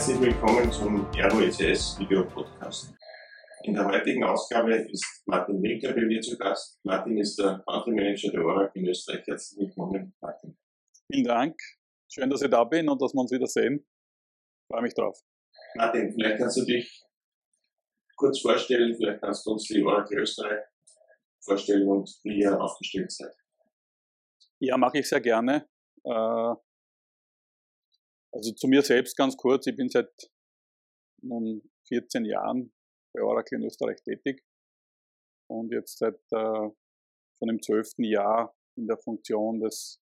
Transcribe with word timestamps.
Herzlich 0.00 0.20
willkommen 0.22 0.72
zum 0.72 1.06
ROSS 1.12 1.98
Video 1.98 2.24
Podcast. 2.24 2.94
In 3.64 3.74
der 3.74 3.84
heutigen 3.84 4.24
Ausgabe 4.24 4.76
ist 4.76 5.04
Martin 5.26 5.62
Winker 5.62 5.92
bei 5.92 6.00
mir 6.00 6.22
zu 6.22 6.38
Gast. 6.38 6.80
Martin 6.84 7.18
ist 7.18 7.38
der 7.38 7.62
Country 7.66 7.90
Manager 7.90 8.30
der 8.30 8.40
Oracle 8.42 8.80
in 8.80 8.88
Österreich. 8.88 9.26
Herzlich 9.26 9.60
willkommen, 9.60 10.14
Martin. 10.22 10.56
Vielen 11.12 11.24
Dank. 11.24 11.60
Schön, 12.10 12.30
dass 12.30 12.40
ich 12.40 12.48
da 12.48 12.64
bin 12.64 12.88
und 12.88 13.02
dass 13.02 13.12
wir 13.12 13.20
uns 13.20 13.30
wieder 13.30 13.46
sehen. 13.46 13.84
Ich 13.84 14.66
freue 14.72 14.80
mich 14.80 14.94
drauf. 14.94 15.20
Martin, 15.74 16.10
vielleicht 16.14 16.38
kannst 16.38 16.56
du 16.56 16.64
dich 16.64 17.04
kurz 18.16 18.40
vorstellen, 18.40 18.96
vielleicht 18.96 19.20
kannst 19.20 19.44
du 19.44 19.50
uns 19.50 19.64
die 19.64 19.84
Oracle 19.84 20.20
Österreich 20.20 20.64
vorstellen 21.44 21.86
und 21.86 22.08
wie 22.22 22.38
ihr 22.38 22.58
aufgestellt 22.58 23.12
seid. 23.12 23.34
Ja, 24.60 24.78
mache 24.78 25.00
ich 25.00 25.08
sehr 25.10 25.20
gerne. 25.20 25.68
Äh, 26.04 26.54
also 28.40 28.52
zu 28.54 28.68
mir 28.68 28.80
selbst 28.80 29.16
ganz 29.16 29.36
kurz. 29.36 29.66
Ich 29.66 29.76
bin 29.76 29.90
seit 29.90 30.10
nun 31.22 31.62
14 31.88 32.24
Jahren 32.24 32.72
bei 33.12 33.22
Oracle 33.22 33.58
in 33.58 33.66
Österreich 33.66 34.02
tätig 34.02 34.42
und 35.50 35.70
jetzt 35.72 35.98
seit 35.98 36.18
äh, 36.32 36.70
schon 37.38 37.48
im 37.48 37.60
zwölften 37.60 38.04
Jahr 38.04 38.56
in 38.76 38.86
der 38.86 38.96
Funktion 38.96 39.60
des, 39.60 40.00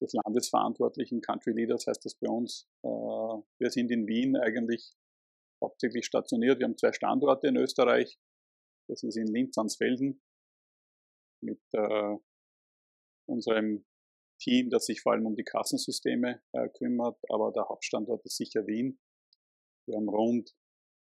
des 0.00 0.14
landesverantwortlichen 0.14 1.20
Country 1.20 1.52
Leaders, 1.52 1.86
heißt 1.86 2.04
das 2.06 2.14
bei 2.14 2.28
uns. 2.28 2.66
Äh, 2.82 2.88
wir 2.88 3.70
sind 3.70 3.90
in 3.90 4.06
Wien 4.06 4.36
eigentlich 4.36 4.94
hauptsächlich 5.62 6.06
stationiert. 6.06 6.58
Wir 6.58 6.64
haben 6.64 6.78
zwei 6.78 6.92
Standorte 6.92 7.48
in 7.48 7.56
Österreich. 7.56 8.18
Das 8.88 9.02
ist 9.02 9.16
in 9.16 9.26
Linz-Ansfelden 9.26 10.22
mit 11.42 11.60
äh, 11.72 12.16
unserem 13.26 13.84
Team, 14.38 14.70
das 14.70 14.86
sich 14.86 15.00
vor 15.00 15.12
allem 15.12 15.26
um 15.26 15.36
die 15.36 15.44
Kassensysteme 15.44 16.42
äh, 16.52 16.68
kümmert, 16.68 17.18
aber 17.30 17.52
der 17.52 17.68
Hauptstandort 17.68 18.24
ist 18.24 18.36
sicher 18.36 18.66
Wien. 18.66 18.98
Wir 19.86 19.96
haben 19.96 20.08
rund 20.08 20.54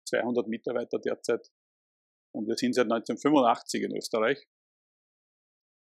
200 0.09 0.49
Mitarbeiter 0.49 0.99
derzeit 0.99 1.51
und 2.33 2.47
wir 2.47 2.57
sind 2.57 2.75
seit 2.75 2.85
1985 2.85 3.83
in 3.83 3.97
Österreich 3.97 4.49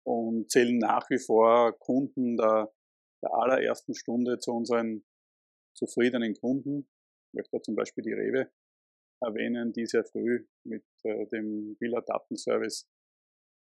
und 0.05 0.51
zählen 0.51 0.77
nach 0.77 1.09
wie 1.09 1.19
vor 1.19 1.77
Kunden 1.79 2.37
der, 2.37 2.73
der 3.23 3.33
allerersten 3.33 3.95
Stunde 3.95 4.39
zu 4.39 4.51
unseren 4.51 5.03
zufriedenen 5.75 6.35
Kunden. 6.35 6.87
Ich 7.27 7.33
möchte 7.33 7.61
zum 7.61 7.75
Beispiel 7.75 8.03
die 8.03 8.13
Rewe 8.13 8.51
erwähnen, 9.21 9.73
die 9.73 9.85
sehr 9.85 10.05
früh 10.05 10.45
mit 10.63 10.85
äh, 11.03 11.25
dem 11.27 11.75
Villa 11.79 12.01
Datenservice 12.01 12.87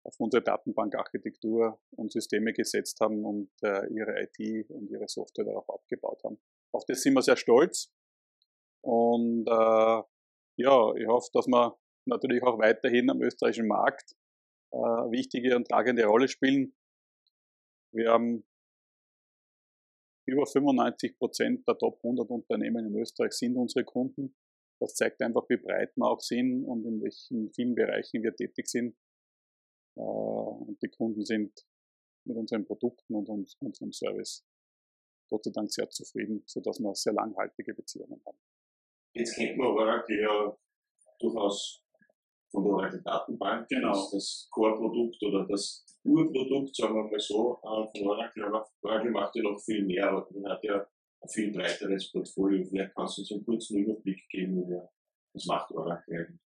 auf 0.04 0.20
unsere 0.20 0.44
Datenbankarchitektur 0.44 1.80
und 1.92 2.12
Systeme 2.12 2.54
gesetzt 2.54 3.00
haben 3.02 3.24
und 3.24 3.52
äh, 3.62 3.88
ihre 3.94 4.22
IT 4.22 4.70
und 4.70 4.90
ihre 4.90 5.08
Software 5.08 5.46
darauf 5.46 5.70
aufgebaut 5.70 6.24
haben. 6.24 6.40
Auf 6.74 6.86
das 6.86 7.02
sind 7.02 7.14
wir 7.14 7.22
sehr 7.22 7.38
stolz. 7.38 7.92
Und 8.82 9.48
äh, 9.48 10.04
ja, 10.58 10.96
ich 10.96 11.08
hoffe, 11.08 11.30
dass 11.34 11.48
wir 11.48 11.78
natürlich 12.06 12.42
auch 12.44 12.58
weiterhin 12.58 13.10
am 13.10 13.22
österreichischen 13.22 13.68
Markt 13.68 14.16
äh, 14.72 14.78
wichtige 14.78 15.56
und 15.56 15.68
tragende 15.68 16.06
Rolle 16.06 16.28
spielen. 16.28 16.74
Wir 17.94 18.12
haben 18.12 18.44
über 20.28 20.46
95 20.46 21.18
Prozent 21.18 21.68
der 21.68 21.78
Top 21.78 21.98
100 22.04 22.30
Unternehmen 22.30 22.88
in 22.88 22.96
Österreich 22.96 23.34
sind 23.34 23.58
unsere 23.58 23.84
Kunden. 23.84 24.36
Das 24.80 24.96
zeigt 24.96 25.22
einfach, 25.22 25.48
wie 25.50 25.58
breit 25.58 25.96
wir 25.96 26.10
auch 26.10 26.22
sind 26.22 26.64
und 26.64 26.86
in 26.86 27.02
welchen 27.04 27.52
vielen 27.54 27.76
Bereichen 27.76 28.24
wir 28.24 28.36
tätig 28.36 28.68
sind. 28.68 28.96
Äh, 29.96 30.02
und 30.02 30.82
die 30.82 30.90
Kunden 30.90 31.26
sind 31.26 31.66
mit 32.26 32.38
unseren 32.38 32.66
Produkten 32.66 33.16
und 33.16 33.30
unserem 33.30 33.92
Service 33.92 34.46
Gott 35.32 35.46
sei 35.46 35.52
Dank 35.52 35.72
sehr 35.72 35.90
zufrieden, 35.90 36.44
sodass 36.46 36.80
wir 36.80 36.94
sehr 36.94 37.14
langhaltige 37.14 37.74
Beziehungen 37.74 38.22
haben. 38.26 38.38
Jetzt 39.14 39.36
kennt 39.36 39.58
man 39.58 39.68
Oracle 39.68 40.22
ja 40.22 40.58
durchaus 41.20 41.84
von 42.52 42.64
der 42.64 42.74
Oracle 42.74 43.02
Datenbank. 43.02 43.68
Genau. 43.70 43.94
Das, 43.94 44.12
das 44.12 44.48
Core-Produkt 44.52 45.24
oder 45.24 45.48
das 45.48 45.86
Urprodukt, 46.04 46.76
sagen 46.76 46.96
wir 46.96 47.04
mal 47.04 47.20
so, 47.20 47.60
äh, 47.64 47.98
von 47.98 48.08
Oracle. 48.10 48.44
Aber 48.44 48.70
Oracle 48.82 49.12
macht 49.12 49.36
ja 49.36 49.44
noch 49.44 49.60
viel 49.60 49.86
mehr. 49.86 50.28
Man 50.32 50.52
hat 50.52 50.64
ja 50.64 50.86
ein 51.22 51.30
viel 51.30 51.52
breiteres 51.52 52.12
Portfolio. 52.12 52.66
Vielleicht 52.66 52.94
kannst 52.94 53.18
du 53.18 53.22
uns 53.22 53.32
einen 53.32 53.46
kurzen 53.46 53.78
Überblick 53.78 54.28
geben, 54.30 54.70
was 55.34 55.46
macht 55.46 55.72
Oracle 55.72 56.14
eigentlich? 56.14 56.51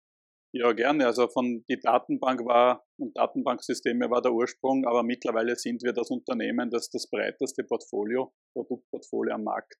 Ja, 0.57 0.71
gerne. 0.71 1.05
Also 1.05 1.27
von 1.27 1.65
die 1.67 1.77
Datenbank 1.77 2.45
war 2.45 2.87
und 2.97 3.17
Datenbanksysteme 3.17 4.09
war 4.09 4.21
der 4.21 4.31
Ursprung, 4.31 4.85
aber 4.85 5.03
mittlerweile 5.03 5.57
sind 5.57 5.83
wir 5.83 5.91
das 5.91 6.09
Unternehmen, 6.09 6.69
das 6.69 6.89
das 6.89 7.09
breiteste 7.09 7.65
Portfolio, 7.65 8.33
Produktportfolio 8.53 9.33
am 9.33 9.43
Markt 9.43 9.75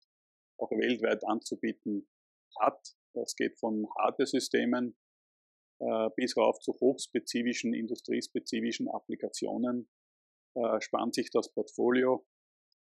auch 0.59 0.69
weltweit 0.72 1.24
anzubieten 1.25 2.09
hat. 2.59 2.90
Das 3.13 3.38
geht 3.38 3.58
von 3.58 3.88
Hardware-Systemen 3.97 4.97
äh, 5.80 6.09
bis 6.18 6.36
rauf 6.36 6.59
zu 6.59 6.74
hochspezifischen, 6.74 7.74
industriespezifischen 7.74 8.90
Applikationen. 8.90 9.90
Äh, 10.57 10.81
spannt 10.81 11.16
sich 11.16 11.30
das 11.31 11.53
Portfolio. 11.53 12.28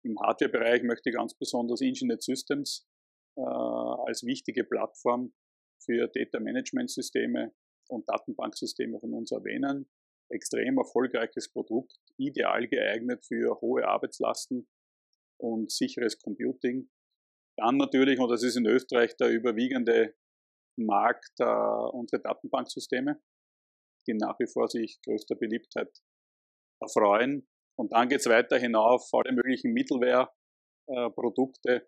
Im 0.03 0.19
Hardware-Bereich 0.19 0.83
möchte 0.83 1.11
ich 1.11 1.15
ganz 1.15 1.33
besonders 1.33 1.79
Engineered 1.79 2.21
Systems 2.21 2.89
äh, 3.37 3.41
als 3.41 4.25
wichtige 4.25 4.65
Plattform 4.65 5.33
für 5.81 6.09
Data 6.09 6.41
Management 6.41 6.91
Systeme 6.91 7.53
und 7.89 8.09
Datenbanksysteme 8.09 8.99
von 8.99 9.13
uns 9.13 9.31
erwähnen. 9.31 9.89
Extrem 10.29 10.77
erfolgreiches 10.77 11.51
Produkt, 11.51 11.97
ideal 12.17 12.67
geeignet 12.67 13.25
für 13.25 13.59
hohe 13.61 13.87
Arbeitslasten 13.87 14.67
und 15.39 15.71
sicheres 15.71 16.19
Computing. 16.19 16.89
Dann 17.57 17.77
natürlich, 17.77 18.19
und 18.19 18.29
das 18.29 18.43
ist 18.43 18.57
in 18.57 18.65
Österreich 18.65 19.15
der 19.17 19.29
überwiegende 19.29 20.15
Markt, 20.77 21.39
äh, 21.39 21.45
unsere 21.45 22.21
Datenbanksysteme, 22.21 23.21
die 24.07 24.13
nach 24.13 24.37
wie 24.39 24.47
vor 24.47 24.67
sich 24.67 25.01
größter 25.03 25.35
Beliebtheit 25.35 25.89
erfreuen. 26.81 27.47
Und 27.77 27.93
dann 27.93 28.09
geht 28.09 28.21
es 28.21 28.27
weiter 28.27 28.57
hinauf, 28.57 29.07
alle 29.13 29.31
möglichen 29.33 29.73
Mittelware-Produkte, 29.73 31.75
äh, 31.75 31.81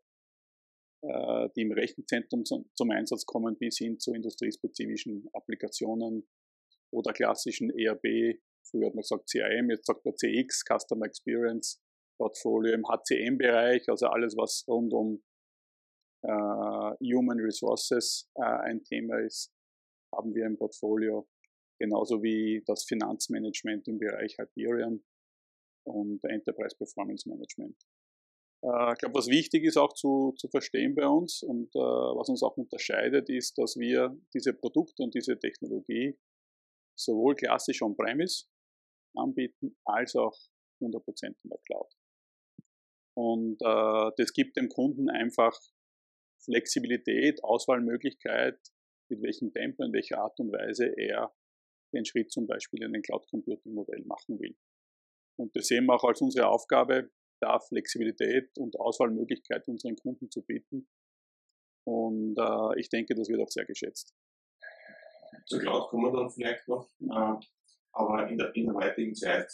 die 1.03 1.61
im 1.61 1.71
Rechenzentrum 1.71 2.43
zum, 2.43 2.69
zum 2.73 2.89
Einsatz 2.89 3.25
kommen, 3.25 3.55
bis 3.57 3.77
hin 3.77 3.99
zu 3.99 4.13
industriespezifischen 4.13 5.29
Applikationen 5.31 6.27
oder 6.91 7.13
klassischen 7.13 7.69
ERB, 7.69 8.39
früher 8.69 8.87
hat 8.87 8.95
man 8.95 9.03
gesagt 9.03 9.29
CIM, 9.29 9.69
jetzt 9.69 9.85
sagt 9.85 10.03
man 10.05 10.15
CX, 10.15 10.63
Customer 10.65 11.05
Experience 11.05 11.81
Portfolio 12.17 12.73
im 12.73 12.87
HCM-Bereich, 12.87 13.87
also 13.89 14.07
alles, 14.07 14.35
was 14.35 14.65
rund 14.67 14.93
um 14.93 15.23
äh, 16.23 17.13
Human 17.13 17.39
Resources 17.39 18.29
äh, 18.35 18.43
ein 18.43 18.83
Thema 18.83 19.19
ist, 19.19 19.53
haben 20.13 20.33
wir 20.33 20.45
im 20.45 20.57
Portfolio, 20.57 21.27
genauso 21.79 22.23
wie 22.23 22.63
das 22.65 22.85
Finanzmanagement 22.85 23.87
im 23.87 23.99
Bereich 23.99 24.37
Hyperion 24.37 25.03
und 25.85 26.23
Enterprise 26.23 26.75
Performance 26.75 27.29
Management. 27.29 27.77
Äh, 28.63 28.93
ich 28.93 28.99
glaube, 28.99 29.15
was 29.15 29.27
wichtig 29.27 29.63
ist 29.63 29.77
auch 29.77 29.93
zu, 29.93 30.33
zu 30.37 30.47
verstehen 30.49 30.95
bei 30.95 31.07
uns 31.07 31.43
und 31.43 31.75
äh, 31.75 31.79
was 31.79 32.29
uns 32.29 32.43
auch 32.43 32.57
unterscheidet, 32.57 33.29
ist, 33.29 33.57
dass 33.57 33.77
wir 33.77 34.17
diese 34.33 34.53
Produkte 34.53 35.03
und 35.03 35.13
diese 35.13 35.37
Technologie 35.37 36.17
sowohl 36.97 37.35
klassisch 37.35 37.81
on-premise 37.81 38.45
anbieten, 39.15 39.77
als 39.85 40.15
auch 40.15 40.35
100% 40.81 41.25
in 41.25 41.49
der 41.49 41.59
Cloud. 41.65 41.93
Und 43.15 43.61
äh, 43.61 44.11
das 44.17 44.33
gibt 44.33 44.57
dem 44.57 44.69
Kunden 44.69 45.09
einfach 45.09 45.57
Flexibilität, 46.43 47.43
Auswahlmöglichkeit, 47.43 48.59
mit 49.09 49.21
welchem 49.21 49.51
Tempo, 49.51 49.83
in 49.83 49.93
welcher 49.93 50.19
Art 50.19 50.39
und 50.39 50.51
Weise 50.51 50.93
er 50.97 51.33
den 51.93 52.05
Schritt 52.05 52.31
zum 52.31 52.47
Beispiel 52.47 52.83
in 52.83 52.93
ein 52.93 53.01
Cloud 53.01 53.27
Computing 53.29 53.73
Modell 53.73 54.03
machen 54.05 54.39
will. 54.39 54.55
Und 55.39 55.55
das 55.55 55.67
sehen 55.67 55.85
wir 55.85 55.95
auch 55.95 56.03
als 56.03 56.21
unsere 56.21 56.47
Aufgabe, 56.47 57.09
da 57.39 57.59
Flexibilität 57.59 58.57
und 58.57 58.79
Auswahlmöglichkeit 58.79 59.67
unseren 59.67 59.95
Kunden 59.95 60.29
zu 60.29 60.41
bieten. 60.41 60.87
Und 61.85 62.37
äh, 62.37 62.79
ich 62.79 62.89
denke, 62.89 63.15
das 63.15 63.29
wird 63.29 63.39
auch 63.39 63.49
sehr 63.49 63.65
geschätzt. 63.65 64.13
Zur 65.45 65.59
Cloud 65.59 65.89
kommen 65.89 66.11
wir 66.11 66.19
dann 66.19 66.29
vielleicht 66.29 66.67
noch. 66.67 66.89
Äh, 67.01 67.45
aber 67.93 68.29
in 68.29 68.37
der, 68.37 68.55
in 68.55 68.65
der 68.65 68.75
heutigen 68.75 69.15
Zeit, 69.15 69.51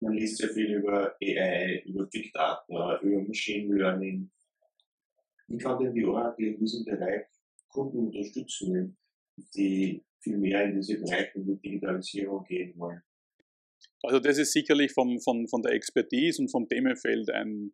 man 0.00 0.14
liest 0.14 0.38
sehr 0.38 0.50
viel 0.50 0.76
über 0.76 1.14
AI, 1.20 1.82
über 1.86 2.06
Big 2.06 2.32
Data, 2.32 2.98
über 3.02 3.22
Machine 3.22 3.74
Learning. 3.74 4.30
Wie 5.48 5.58
kann 5.58 5.78
denn 5.78 5.92
die 5.92 6.04
Oracle 6.04 6.46
in 6.46 6.58
diesem 6.58 6.84
Bereich 6.84 7.26
Kunden 7.68 8.06
unterstützen, 8.06 8.96
die 9.54 10.02
viel 10.20 10.38
mehr 10.38 10.64
in 10.64 10.76
diese 10.76 10.98
Bereiche 10.98 11.44
wie 11.44 11.56
Digitalisierung 11.56 12.44
gehen 12.44 12.78
wollen? 12.78 13.02
Also 14.02 14.18
das 14.18 14.38
ist 14.38 14.52
sicherlich 14.52 14.92
vom, 14.92 15.20
von, 15.20 15.48
von 15.48 15.62
der 15.62 15.72
Expertise 15.72 16.42
und 16.42 16.50
vom 16.50 16.68
Themenfeld 16.68 17.30
ein 17.30 17.72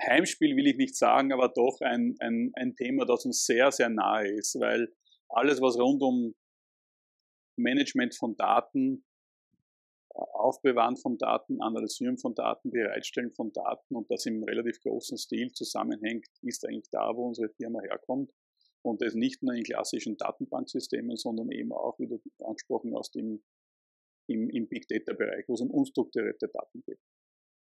Heimspiel, 0.00 0.56
will 0.56 0.66
ich 0.66 0.76
nicht 0.76 0.96
sagen, 0.96 1.32
aber 1.32 1.48
doch 1.48 1.80
ein, 1.80 2.16
ein, 2.18 2.50
ein 2.54 2.74
Thema, 2.74 3.04
das 3.04 3.24
uns 3.24 3.44
sehr, 3.44 3.70
sehr 3.70 3.88
nahe 3.88 4.28
ist, 4.28 4.58
weil 4.58 4.92
alles, 5.28 5.60
was 5.60 5.78
rund 5.78 6.02
um 6.02 6.34
Management 7.56 8.16
von 8.16 8.36
Daten 8.36 9.04
Aufbewahren 10.14 10.96
von 10.96 11.18
Daten, 11.18 11.60
Analysieren 11.60 12.18
von 12.18 12.34
Daten, 12.34 12.70
Bereitstellen 12.70 13.32
von 13.32 13.52
Daten 13.52 13.96
und 13.96 14.10
das 14.10 14.26
im 14.26 14.44
relativ 14.44 14.80
großen 14.80 15.18
Stil 15.18 15.50
zusammenhängt, 15.52 16.28
ist 16.42 16.64
eigentlich 16.64 16.90
da, 16.90 17.16
wo 17.16 17.26
unsere 17.26 17.48
Firma 17.48 17.80
herkommt. 17.80 18.32
Und 18.82 19.00
das 19.00 19.14
nicht 19.14 19.42
nur 19.42 19.54
in 19.54 19.64
klassischen 19.64 20.16
Datenbanksystemen, 20.16 21.16
sondern 21.16 21.50
eben 21.50 21.72
auch, 21.72 21.98
wie 21.98 22.06
du 22.06 22.20
angesprochen 22.44 22.94
hast, 22.96 23.16
im, 23.16 23.42
im, 24.26 24.48
im 24.50 24.68
Big 24.68 24.88
Data-Bereich, 24.88 25.44
wo 25.48 25.54
es 25.54 25.60
um 25.60 25.70
unstrukturierte 25.70 26.48
Daten 26.48 26.82
geht. 26.86 27.00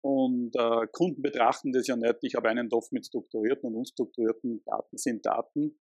Und 0.00 0.54
äh, 0.56 0.86
Kunden 0.92 1.22
betrachten 1.22 1.72
das 1.72 1.86
ja 1.86 1.96
nicht, 1.96 2.18
ich 2.22 2.34
habe 2.34 2.48
einen 2.48 2.70
Topf 2.70 2.92
mit 2.92 3.06
strukturierten 3.06 3.68
und 3.68 3.76
unstrukturierten 3.76 4.62
Daten, 4.64 4.96
sind 4.96 5.26
Daten. 5.26 5.78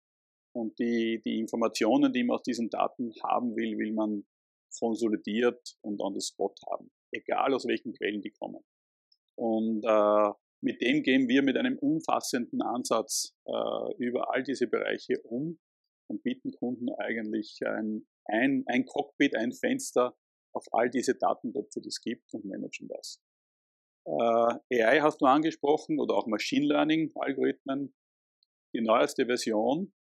Und 0.56 0.80
die, 0.80 1.22
die 1.24 1.40
Informationen, 1.40 2.12
die 2.12 2.24
man 2.24 2.36
aus 2.36 2.44
diesen 2.44 2.70
Daten 2.70 3.14
haben 3.24 3.56
will, 3.56 3.78
will 3.78 3.94
man 3.94 4.26
konsolidiert 4.80 5.78
und 5.82 6.02
on 6.02 6.20
the 6.20 6.26
spot 6.26 6.56
haben. 6.70 6.92
Egal 7.12 7.54
aus 7.54 7.68
welchen 7.68 7.94
Quellen 7.94 8.22
die 8.22 8.32
kommen. 8.32 8.64
Und 9.36 9.84
äh, 9.86 10.32
mit 10.62 10.82
dem 10.82 11.04
gehen 11.04 11.28
wir 11.28 11.44
mit 11.44 11.58
einem 11.58 11.78
umfassenden 11.78 12.62
Ansatz 12.64 13.36
äh, 13.46 13.94
über 13.98 14.34
all 14.34 14.44
diese 14.44 14.68
Bereiche 14.68 15.22
um 15.24 15.60
und 16.10 16.24
bieten 16.24 16.52
Kunden 16.52 16.90
eigentlich 16.98 17.60
ein, 17.64 18.08
ein, 18.26 18.64
ein 18.66 18.86
Cockpit, 18.86 19.36
ein 19.36 19.54
Fenster 19.54 20.16
auf 20.58 20.66
all 20.72 20.90
diese 20.90 21.16
Datentöpfe, 21.16 21.80
die 21.82 21.90
es 21.90 22.02
gibt 22.02 22.34
und 22.34 22.46
managen 22.46 22.88
das. 22.88 23.22
Äh, 24.06 24.84
AI 24.84 25.02
hast 25.02 25.22
du 25.22 25.26
angesprochen 25.26 26.00
oder 26.00 26.16
auch 26.16 26.28
Machine 26.28 26.66
Learning 26.66 27.12
Algorithmen. 27.16 27.94
Die 28.76 28.82
neueste 28.82 29.26
Version 29.26 29.94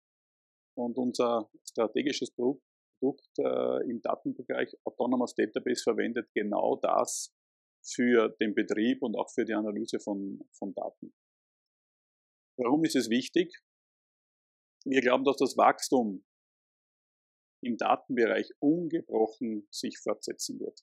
und 0.77 0.97
unser 0.97 1.51
strategisches 1.69 2.31
Produkt, 2.35 2.65
Produkt 2.99 3.39
äh, 3.39 3.91
im 3.91 4.01
Datenbereich 4.01 4.75
Autonomous 4.85 5.35
Database 5.35 5.83
verwendet 5.83 6.29
genau 6.35 6.77
das 6.77 7.35
für 7.83 8.31
den 8.41 8.55
Betrieb 8.55 9.03
und 9.03 9.17
auch 9.17 9.31
für 9.31 9.45
die 9.45 9.53
Analyse 9.53 10.00
von, 10.00 10.41
von 10.53 10.73
Daten. 10.75 11.15
Warum 12.59 12.85
ist 12.85 12.97
es 12.97 13.11
wichtig? 13.11 13.62
Wir 14.85 15.00
glauben, 15.00 15.25
dass 15.25 15.37
das 15.37 15.57
Wachstum 15.57 16.25
im 17.64 17.76
Datenbereich 17.76 18.50
ungebrochen 18.61 19.66
sich 19.70 19.99
fortsetzen 19.99 20.61
wird. 20.61 20.81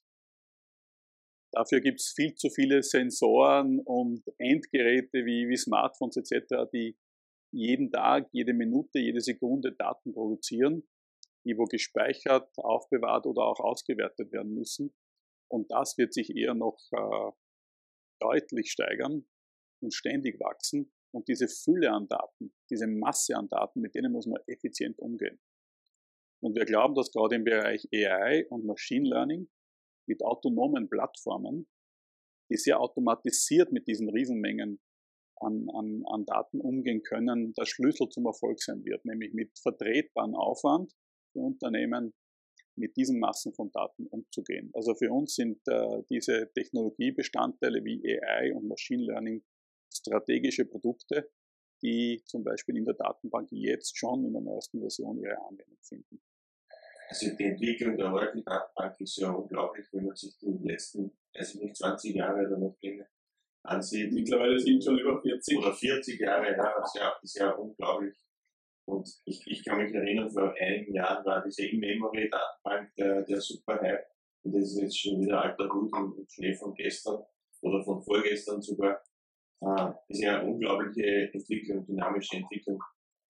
Dafür 1.52 1.80
gibt 1.80 2.00
es 2.00 2.12
viel 2.16 2.34
zu 2.34 2.48
viele 2.48 2.82
Sensoren 2.82 3.78
und 3.80 4.24
Endgeräte 4.38 5.26
wie, 5.26 5.48
wie 5.48 5.56
Smartphones 5.56 6.16
etc., 6.16 6.70
die 6.72 6.96
jeden 7.52 7.90
Tag, 7.90 8.28
jede 8.32 8.54
Minute, 8.54 8.98
jede 8.98 9.20
Sekunde 9.20 9.72
Daten 9.72 10.14
produzieren, 10.14 10.88
die 11.44 11.56
wo 11.58 11.64
gespeichert, 11.64 12.50
aufbewahrt 12.56 13.26
oder 13.26 13.42
auch 13.42 13.60
ausgewertet 13.60 14.32
werden 14.32 14.54
müssen. 14.54 14.94
Und 15.50 15.70
das 15.70 15.98
wird 15.98 16.14
sich 16.14 16.34
eher 16.34 16.54
noch 16.54 16.78
äh, 16.92 17.32
deutlich 18.20 18.70
steigern 18.70 19.26
und 19.82 19.92
ständig 19.92 20.40
wachsen. 20.40 20.90
Und 21.14 21.28
diese 21.28 21.48
Fülle 21.48 21.92
an 21.92 22.08
Daten, 22.08 22.54
diese 22.70 22.86
Masse 22.86 23.36
an 23.36 23.48
Daten, 23.48 23.82
mit 23.82 23.94
denen 23.94 24.12
muss 24.12 24.26
man 24.26 24.40
effizient 24.46 24.98
umgehen. 24.98 25.38
Und 26.42 26.56
wir 26.56 26.64
glauben, 26.64 26.94
dass 26.94 27.12
gerade 27.12 27.36
im 27.36 27.44
Bereich 27.44 27.86
AI 27.94 28.46
und 28.48 28.64
Machine 28.64 29.08
Learning 29.08 29.48
mit 30.08 30.22
autonomen 30.24 30.88
Plattformen, 30.88 31.68
die 32.50 32.56
sehr 32.56 32.80
automatisiert 32.80 33.72
mit 33.72 33.86
diesen 33.86 34.10
Riesenmengen 34.10 34.80
an, 35.36 35.68
an, 35.72 36.02
an 36.06 36.24
Daten 36.24 36.60
umgehen 36.60 37.02
können, 37.02 37.52
der 37.54 37.66
Schlüssel 37.66 38.08
zum 38.08 38.26
Erfolg 38.26 38.60
sein 38.60 38.84
wird, 38.84 39.04
nämlich 39.04 39.32
mit 39.32 39.56
vertretbarem 39.58 40.34
Aufwand 40.34 40.92
für 41.32 41.40
Unternehmen 41.40 42.12
mit 42.76 42.96
diesen 42.96 43.20
Massen 43.20 43.52
von 43.54 43.70
Daten 43.70 44.06
umzugehen. 44.06 44.70
Also 44.74 44.94
für 44.94 45.12
uns 45.12 45.34
sind 45.34 45.60
äh, 45.68 46.02
diese 46.10 46.50
Technologiebestandteile 46.54 47.84
wie 47.84 48.02
AI 48.20 48.54
und 48.54 48.66
Machine 48.66 49.04
Learning 49.04 49.44
strategische 49.92 50.64
Produkte, 50.64 51.30
die 51.82 52.22
zum 52.24 52.44
Beispiel 52.44 52.76
in 52.76 52.84
der 52.84 52.94
Datenbank 52.94 53.48
jetzt 53.50 53.96
schon 53.98 54.24
in 54.24 54.32
der 54.32 54.42
neuesten 54.42 54.80
Version 54.80 55.18
ihre 55.18 55.38
Anwendung 55.38 55.78
finden. 55.82 56.22
Also 57.12 57.36
die 57.36 57.44
Entwicklung 57.44 57.98
der 57.98 58.10
heutigen 58.10 58.42
Datenbank 58.42 58.98
ist 58.98 59.18
ja 59.18 59.30
unglaublich, 59.30 59.86
wenn 59.92 60.06
man 60.06 60.16
sich 60.16 60.34
die 60.38 60.58
letzten, 60.62 61.12
also 61.34 61.58
nicht 61.58 61.76
20 61.76 62.14
Jahre 62.14 62.46
oder 62.46 62.56
noch 62.56 62.74
länger 62.80 63.04
ansieht. 63.64 64.12
Mittlerweile 64.12 64.58
sind 64.58 64.82
schon 64.82 64.98
über 64.98 65.20
40. 65.20 65.58
Oder 65.58 65.74
40 65.74 66.18
Jahre, 66.18 66.56
ja, 66.56 66.74
das 66.74 66.86
ist 66.86 66.98
ja, 66.98 67.12
ist 67.22 67.38
ja 67.38 67.50
unglaublich. 67.50 68.16
Und 68.86 69.06
ich, 69.26 69.46
ich 69.46 69.62
kann 69.62 69.76
mich 69.76 69.92
erinnern, 69.92 70.30
vor 70.30 70.54
einigen 70.58 70.94
Jahren 70.94 71.22
war 71.26 71.42
diese 71.44 71.66
In-Memory-Datenbank 71.66 72.94
der, 72.96 73.22
der 73.24 73.40
Super-Hype. 73.42 74.06
Und 74.44 74.54
das 74.54 74.62
ist 74.62 74.80
jetzt 74.80 74.98
schon 74.98 75.20
wieder 75.20 75.42
alter 75.42 75.68
Hut 75.68 75.92
und 75.94 76.32
Schnee 76.32 76.54
von 76.54 76.72
gestern 76.72 77.22
oder 77.60 77.84
von 77.84 78.02
vorgestern 78.02 78.62
sogar. 78.62 79.02
Äh, 79.60 79.66
das 79.66 79.96
ist 80.08 80.22
ja 80.22 80.40
eine 80.40 80.50
unglaubliche 80.50 81.30
Entwicklung, 81.30 81.84
dynamische 81.84 82.38
Entwicklung, 82.38 82.82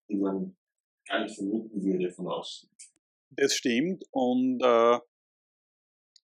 die 0.08 0.18
man 0.18 0.56
gar 1.04 1.24
nicht 1.24 1.34
vermuten 1.34 1.82
würde 1.82 2.12
von 2.12 2.28
außen. 2.28 2.70
Das 3.36 3.54
stimmt 3.54 4.04
und 4.10 4.60
äh, 4.62 4.98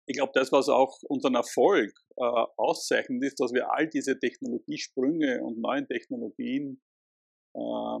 ich 0.05 0.17
glaube, 0.17 0.31
das, 0.35 0.51
was 0.51 0.67
auch 0.67 0.97
unseren 1.03 1.35
Erfolg 1.35 1.93
äh, 2.17 2.23
auszeichnet, 2.57 3.23
ist, 3.23 3.39
dass 3.39 3.53
wir 3.53 3.71
all 3.71 3.87
diese 3.87 4.19
Technologiesprünge 4.19 5.41
und 5.41 5.59
neuen 5.59 5.87
Technologien 5.87 6.81
äh, 7.55 7.99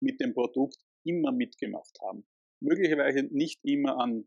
mit 0.00 0.20
dem 0.20 0.32
Produkt 0.32 0.78
immer 1.04 1.32
mitgemacht 1.32 1.98
haben. 2.02 2.26
Möglicherweise 2.60 3.24
nicht 3.30 3.60
immer 3.64 3.98
an, 3.98 4.26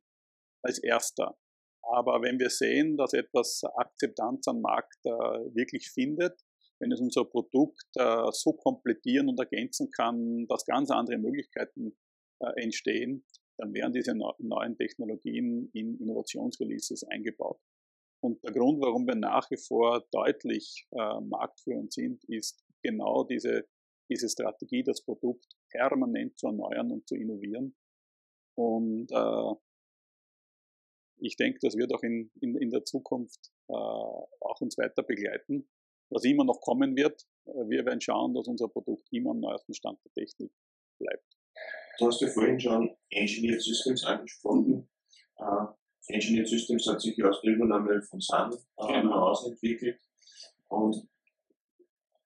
als 0.64 0.78
erster. 0.80 1.38
Aber 1.82 2.22
wenn 2.22 2.40
wir 2.40 2.50
sehen, 2.50 2.98
dass 2.98 3.14
etwas 3.14 3.64
Akzeptanz 3.76 4.48
am 4.48 4.62
Markt 4.62 5.00
äh, 5.06 5.10
wirklich 5.10 5.90
findet, 5.90 6.40
wenn 6.80 6.92
es 6.92 7.00
unser 7.00 7.26
Produkt 7.26 7.88
äh, 7.96 8.26
so 8.32 8.54
komplettieren 8.54 9.30
und 9.30 9.40
ergänzen 9.40 9.90
kann, 9.92 10.46
dass 10.48 10.66
ganz 10.66 10.92
andere 10.92 11.18
Möglichkeiten 11.18 11.98
äh, 12.40 12.64
entstehen, 12.64 13.26
dann 13.60 13.74
werden 13.74 13.94
diese 13.94 14.16
neuen 14.16 14.78
Technologien 14.78 15.70
in 15.74 16.00
Innovationsreleases 16.00 17.04
eingebaut. 17.04 17.60
Und 18.22 18.44
der 18.44 18.54
Grund, 18.54 18.82
warum 18.82 19.06
wir 19.06 19.16
nach 19.16 19.50
wie 19.52 19.58
vor 19.58 20.06
deutlich 20.12 20.88
äh, 20.92 21.20
marktführend 21.22 21.92
sind, 21.92 22.24
ist 22.26 22.64
genau 22.82 23.24
diese, 23.24 23.68
diese 24.10 24.30
Strategie, 24.30 24.84
das 24.84 25.04
Produkt 25.04 25.46
permanent 25.70 26.38
zu 26.38 26.48
erneuern 26.48 26.92
und 26.92 27.08
zu 27.08 27.16
innovieren. 27.16 27.76
Und 28.58 29.12
äh, 29.12 29.56
ich 31.22 31.36
denke, 31.36 31.60
das 31.62 31.76
wird 31.76 31.94
auch 31.94 32.04
in, 32.04 32.32
in, 32.40 32.56
in 32.56 32.70
der 32.70 32.86
Zukunft 32.86 33.52
äh, 33.68 33.74
auch 33.74 34.62
uns 34.62 34.78
weiter 34.78 35.04
begleiten. 35.04 35.70
Was 36.10 36.24
immer 36.24 36.46
noch 36.46 36.62
kommen 36.62 36.96
wird, 36.96 37.26
äh, 37.46 37.52
wir 37.68 37.86
werden 37.86 38.02
schauen, 38.02 38.34
dass 38.34 38.48
unser 38.48 38.70
Produkt 38.70 39.08
immer 39.12 39.32
am 39.32 39.40
neuesten 39.40 39.74
Stand 39.74 40.00
der 40.06 40.12
Technik 40.14 40.52
bleibt. 40.98 41.39
Du 41.98 42.08
hast 42.08 42.22
ja 42.22 42.28
vorhin 42.28 42.60
schon 42.60 42.96
Engineered 43.10 43.62
Systems 43.62 44.04
angesprochen. 44.04 44.88
Uh, 45.38 45.68
Engineered 46.08 46.48
Systems 46.48 46.88
hat 46.88 47.02
sich 47.02 47.16
ja 47.18 47.30
aus 47.30 47.42
der 47.42 47.54
Übernahme 47.54 48.02
von 48.04 48.20
Sun 48.20 48.54
uh, 48.78 48.88
genau. 48.88 49.14
herausentwickelt. 49.14 50.00
Und 50.68 51.08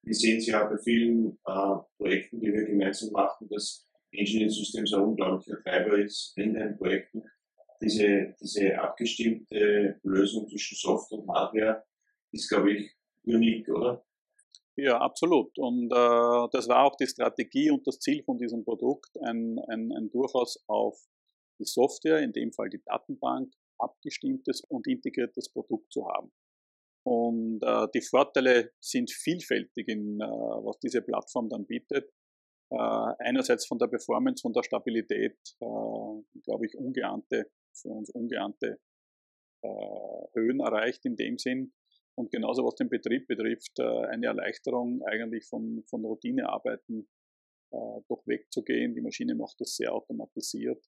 wir 0.04 0.14
sehen 0.14 0.38
es 0.38 0.48
ja 0.48 0.66
bei 0.66 0.78
vielen 0.78 1.40
uh, 1.48 1.82
Projekten, 1.98 2.40
die 2.40 2.52
wir 2.52 2.66
gemeinsam 2.66 3.12
machen, 3.12 3.48
dass 3.50 3.88
Engineered 4.12 4.52
Systems 4.52 4.94
ein 4.94 5.02
unglaublicher 5.02 5.62
Treiber 5.64 5.98
ist 5.98 6.34
in 6.38 6.54
den 6.54 6.78
Projekten. 6.78 7.24
Diese, 7.82 8.36
diese 8.40 8.80
abgestimmte 8.80 10.00
Lösung 10.04 10.48
zwischen 10.48 10.78
Software 10.78 11.20
und 11.20 11.30
Hardware 11.30 11.84
ist, 12.32 12.48
glaube 12.48 12.74
ich, 12.74 12.92
unique, 13.26 13.70
oder? 13.70 14.06
Ja, 14.76 14.98
absolut. 15.00 15.58
Und 15.60 15.92
äh, 15.92 16.48
das 16.52 16.68
war 16.68 16.86
auch 16.86 16.96
die 16.96 17.08
Strategie 17.08 17.70
und 17.70 17.86
das 17.86 18.00
Ziel 18.00 18.24
von 18.24 18.38
diesem 18.38 18.64
Produkt, 18.64 19.12
ein, 19.22 19.60
ein, 19.68 19.92
ein 19.92 20.10
durchaus 20.10 20.64
auf 20.68 21.00
die 21.60 21.66
Software, 21.66 22.20
in 22.20 22.34
dem 22.34 22.52
Fall 22.52 22.70
die 22.70 22.82
Datenbank, 22.84 23.54
abgestimmtes 23.78 24.62
und 24.70 24.88
integriertes 24.88 25.52
Produkt 25.52 25.92
zu 25.92 26.08
haben. 26.08 26.32
Und 27.06 27.62
äh, 27.64 27.88
die 27.94 28.02
Vorteile 28.02 28.72
sind 28.80 29.12
vielfältig, 29.12 29.88
in, 29.88 30.20
äh, 30.22 30.26
was 30.26 30.80
diese 30.80 31.02
Plattform 31.02 31.50
dann 31.50 31.66
bietet. 31.66 32.10
Äh, 32.72 32.78
einerseits 33.20 33.68
von 33.68 33.78
der 33.78 33.88
Performance, 33.88 34.42
von 34.42 34.54
der 34.54 34.64
Stabilität, 34.64 35.38
äh, 35.60 36.40
glaube 36.44 36.66
ich, 36.66 36.76
ungeahnte, 36.76 37.52
für 37.74 37.90
uns 37.90 38.10
ungeahnte 38.10 38.80
äh, 39.64 39.68
Höhen 40.34 40.62
erreicht 40.62 41.06
in 41.06 41.16
dem 41.16 41.38
Sinn. 41.38 41.74
Und 42.16 42.32
genauso 42.32 42.64
was 42.64 42.76
den 42.76 42.90
Betrieb 42.90 43.28
betrifft, 43.28 43.80
äh, 43.80 43.84
eine 43.84 44.28
Erleichterung 44.28 45.02
eigentlich 45.04 45.46
von, 45.46 45.84
von 45.88 46.06
Routinearbeiten 46.06 47.08
äh, 47.72 48.02
doch 48.08 48.22
wegzugehen. 48.28 48.94
Die 48.94 49.02
Maschine 49.02 49.36
macht 49.36 49.60
das 49.60 49.76
sehr 49.76 49.94
automatisiert, 49.94 50.86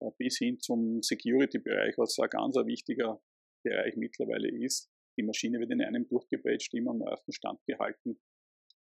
äh, 0.00 0.10
bis 0.16 0.38
hin 0.38 0.58
zum 0.60 1.02
Security-Bereich, 1.02 1.98
was 1.98 2.18
ein 2.18 2.30
ganz 2.30 2.56
wichtiger 2.56 3.22
Bereich 3.62 3.96
mittlerweile 3.96 4.48
ist. 4.48 4.90
Die 5.18 5.22
Maschine 5.22 5.60
wird 5.60 5.70
in 5.70 5.82
einem 5.82 6.08
durchgepatcht, 6.08 6.72
immer 6.74 6.92
am 6.92 6.98
neuesten 6.98 7.32
Stand 7.32 7.60
gehalten, 7.66 8.18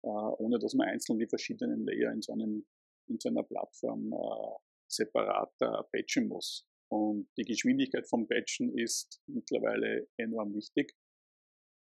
ohne 0.02 0.58
dass 0.58 0.74
man 0.74 0.88
einzeln 0.88 1.20
die 1.20 1.28
verschiedenen 1.28 1.86
Layer 1.86 2.14
in 2.14 2.22
so, 2.22 2.32
einem, 2.32 2.66
in 3.10 3.20
so 3.20 3.28
einer 3.28 3.44
Plattform 3.44 4.14
separat 4.88 5.54
patchen 5.92 6.30
muss. 6.30 6.66
Und 6.90 7.28
die 7.38 7.44
Geschwindigkeit 7.44 8.08
vom 8.08 8.26
Batchen 8.26 8.78
ist 8.78 9.22
mittlerweile 9.28 10.08
enorm 10.18 10.54
wichtig, 10.54 10.96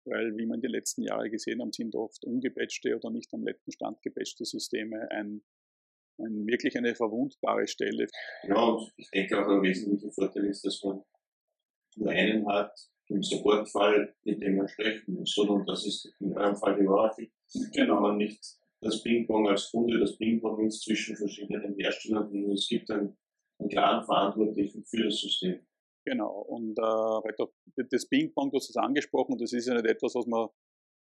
weil, 0.05 0.35
wie 0.37 0.43
in 0.43 0.61
den 0.61 0.71
letzten 0.71 1.03
Jahren 1.03 1.31
gesehen 1.31 1.61
haben, 1.61 1.71
sind 1.71 1.95
oft 1.95 2.23
ungebatchte 2.25 2.95
oder 2.95 3.09
nicht 3.09 3.33
am 3.33 3.43
letzten 3.43 3.71
Stand 3.71 4.01
gebatchte 4.01 4.45
Systeme 4.45 5.09
ein, 5.11 5.41
ein, 6.19 6.45
wirklich 6.47 6.77
eine 6.77 6.95
verwundbare 6.95 7.67
Stelle. 7.67 8.07
Ja, 8.47 8.61
und 8.61 8.91
ich 8.97 9.09
denke 9.11 9.39
auch 9.39 9.49
ein 9.49 9.61
wesentlicher 9.61 10.11
Vorteil 10.11 10.45
ist, 10.45 10.65
dass 10.65 10.83
man 10.83 11.03
nur 11.95 12.11
einen 12.11 12.47
hat 12.47 12.73
im 13.09 13.21
Supportfall, 13.21 14.15
mit 14.23 14.41
dem 14.41 14.57
man 14.57 14.67
sprechen 14.67 15.15
muss, 15.15 15.33
sondern 15.33 15.65
das 15.65 15.85
ist 15.85 16.13
in 16.19 16.35
eurem 16.37 16.55
Fall 16.55 16.79
die 16.79 16.87
Wahrheit. 16.87 17.29
Genau. 17.73 17.99
man 17.99 18.17
nicht 18.17 18.41
das 18.81 19.01
Ping-Pong 19.03 19.47
als 19.47 19.71
Kunde, 19.71 19.99
das 19.99 20.17
Ping-Pong 20.17 20.65
ist 20.65 20.81
zwischen 20.81 21.15
verschiedenen 21.15 21.75
Herstellern 21.75 22.29
und 22.29 22.51
es 22.51 22.67
gibt 22.67 22.89
einen, 22.91 23.15
einen 23.59 23.69
klaren 23.69 24.05
Verantwortlichen 24.05 24.83
für 24.85 25.03
das 25.03 25.19
System. 25.19 25.59
Genau, 26.05 26.41
und 26.41 26.77
äh, 26.77 27.83
das 27.89 28.07
Ping-Pong, 28.07 28.51
du 28.51 28.57
hast 28.57 28.69
es 28.69 28.75
angesprochen, 28.75 29.37
das 29.37 29.53
ist 29.53 29.67
ja 29.67 29.73
nicht 29.73 29.85
etwas, 29.85 30.15
was 30.15 30.25
man, 30.25 30.49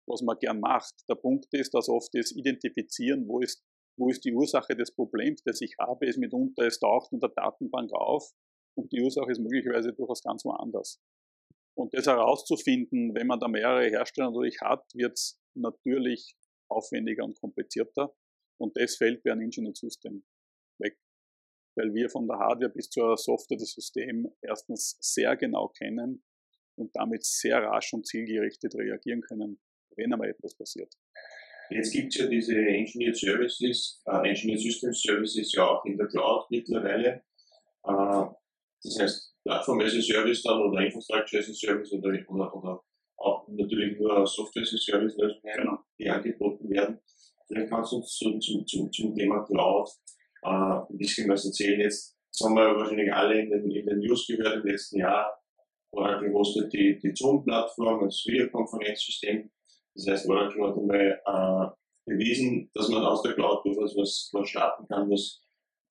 was 0.06 0.22
man 0.22 0.38
gern 0.38 0.60
macht. 0.60 0.94
Der 1.08 1.16
Punkt 1.16 1.52
ist, 1.52 1.74
dass 1.74 1.88
oft 1.88 2.10
das 2.14 2.32
Identifizieren, 2.32 3.26
wo 3.26 3.40
ist, 3.40 3.64
wo 3.98 4.08
ist 4.08 4.24
die 4.24 4.32
Ursache 4.32 4.76
des 4.76 4.94
Problems, 4.94 5.42
das 5.42 5.60
ich 5.60 5.74
habe, 5.78 6.06
ist 6.06 6.18
mitunter, 6.18 6.66
es 6.66 6.78
taucht 6.78 7.12
in 7.12 7.20
der 7.20 7.30
Datenbank 7.30 7.92
auf 7.92 8.30
und 8.76 8.92
die 8.92 9.02
Ursache 9.02 9.30
ist 9.30 9.40
möglicherweise 9.40 9.92
durchaus 9.92 10.22
ganz 10.22 10.44
woanders. 10.44 11.00
Und 11.74 11.94
das 11.94 12.06
herauszufinden, 12.06 13.14
wenn 13.14 13.26
man 13.26 13.40
da 13.40 13.48
mehrere 13.48 13.88
Hersteller 13.88 14.30
natürlich 14.30 14.60
hat, 14.60 14.84
wird 14.94 15.14
es 15.14 15.40
natürlich 15.54 16.36
aufwendiger 16.70 17.24
und 17.24 17.40
komplizierter. 17.40 18.14
Und 18.60 18.76
das 18.76 18.96
fällt 18.96 19.22
bei 19.22 19.32
einem 19.32 19.42
Engineered 19.42 19.76
System 19.76 20.24
weg. 20.78 20.96
Weil 21.74 21.94
wir 21.94 22.10
von 22.10 22.26
der 22.26 22.38
Hardware 22.38 22.70
bis 22.70 22.90
zur 22.90 23.16
Software 23.16 23.56
das 23.58 23.72
System 23.72 24.28
erstens 24.42 24.98
sehr 25.00 25.36
genau 25.36 25.68
kennen 25.68 26.22
und 26.76 26.94
damit 26.94 27.24
sehr 27.24 27.62
rasch 27.62 27.92
und 27.92 28.06
zielgerichtet 28.06 28.74
reagieren 28.74 29.22
können, 29.22 29.60
wenn 29.96 30.12
einmal 30.12 30.30
etwas 30.30 30.56
passiert. 30.56 30.92
Jetzt 31.70 31.92
gibt 31.92 32.14
es 32.14 32.20
ja 32.20 32.26
diese 32.26 32.54
Engineered 32.54 33.16
Services, 33.16 34.02
äh, 34.06 34.28
Engineered 34.28 34.60
System 34.60 34.92
Services 34.92 35.52
ja 35.54 35.66
auch 35.66 35.84
in 35.84 35.96
der 35.96 36.06
Cloud 36.06 36.50
mittlerweile. 36.50 37.22
Äh, 37.84 38.24
das 38.82 38.98
heißt, 38.98 39.36
Plattform 39.44 39.80
as 39.80 39.94
a 39.94 40.00
Service 40.00 40.42
dann 40.42 40.60
oder 40.62 40.84
Infrastructure 40.84 41.40
as 41.40 41.48
a 41.48 41.54
Service 41.54 41.92
oder, 41.92 42.10
oder, 42.28 42.54
oder 42.54 42.84
auch 43.16 43.48
natürlich 43.48 43.98
nur 43.98 44.26
Software 44.26 44.62
as 44.62 44.74
a 44.74 44.78
Service 44.78 45.16
Lösungen, 45.16 45.54
genau. 45.56 45.78
die 45.98 46.08
angeboten 46.08 46.68
werden. 46.70 47.00
Vielleicht 47.46 47.70
kannst 47.70 47.92
du 47.92 47.96
uns 47.96 48.16
zu, 48.16 48.38
zu, 48.38 48.64
zu, 48.64 48.88
zum 48.88 49.14
Thema 49.14 49.44
Cloud 49.44 49.88
äh, 50.42 50.48
ein 50.48 50.98
bisschen 50.98 51.28
was 51.28 51.44
erzählen. 51.44 51.80
Jetzt 51.80 52.16
das 52.32 52.48
haben 52.48 52.56
wir 52.56 52.76
wahrscheinlich 52.76 53.12
alle 53.12 53.40
in 53.40 53.50
den, 53.50 53.70
in 53.70 53.86
den 53.86 53.98
News 53.98 54.26
gehört 54.26 54.64
im 54.64 54.66
letzten 54.66 54.98
Jahr. 54.98 55.38
Oracle 55.94 56.32
hostet 56.32 56.72
die, 56.72 56.98
die 56.98 57.14
Zoom-Plattform 57.14 58.04
als 58.04 58.24
Videokonferenzsystem. 58.26 59.50
Das 59.94 60.06
heißt, 60.06 60.28
Oracle 60.30 60.66
hat 60.66 60.78
einmal 60.78 61.20
äh, 61.26 62.10
bewiesen, 62.10 62.70
dass 62.72 62.88
man 62.88 63.04
aus 63.04 63.20
der 63.22 63.34
Cloud 63.34 63.64
durchaus 63.66 63.94
was, 63.96 64.30
was 64.32 64.48
starten 64.48 64.88
kann, 64.88 65.10
was 65.10 65.42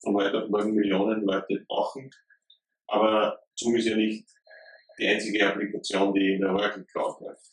von 0.02 0.16
heute 0.16 0.42
auf 0.42 0.48
morgen 0.48 0.74
Millionen 0.74 1.22
Leute 1.22 1.64
brauchen. 1.68 2.10
Aber 2.88 3.38
Zoom 3.54 3.76
ist 3.76 3.86
ja 3.86 3.96
nicht 3.96 4.28
die 4.98 5.06
einzige 5.06 5.46
Applikation, 5.46 6.12
die 6.12 6.34
in 6.34 6.40
der 6.40 6.50
Oracle 6.50 6.84
Cloud 6.86 7.20
läuft. 7.20 7.52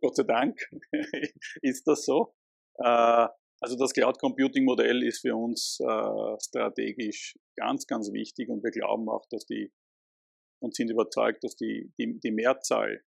Gott 0.00 0.16
sei 0.16 0.24
Dank 0.24 0.60
ist 1.62 1.86
das 1.86 2.04
so. 2.04 2.34
Äh, 2.78 3.28
also 3.62 3.76
das 3.76 3.92
Cloud 3.92 4.18
Computing 4.18 4.64
Modell 4.64 5.02
ist 5.02 5.20
für 5.20 5.36
uns 5.36 5.78
äh, 5.80 6.40
strategisch 6.40 7.38
ganz, 7.56 7.86
ganz 7.86 8.12
wichtig 8.12 8.48
und 8.48 8.62
wir 8.64 8.70
glauben 8.70 9.08
auch, 9.08 9.26
dass 9.30 9.44
die 9.46 9.72
und 10.62 10.74
sind 10.74 10.90
überzeugt, 10.90 11.42
dass 11.42 11.56
die, 11.56 11.92
die, 11.98 12.18
die 12.20 12.30
Mehrzahl 12.30 13.02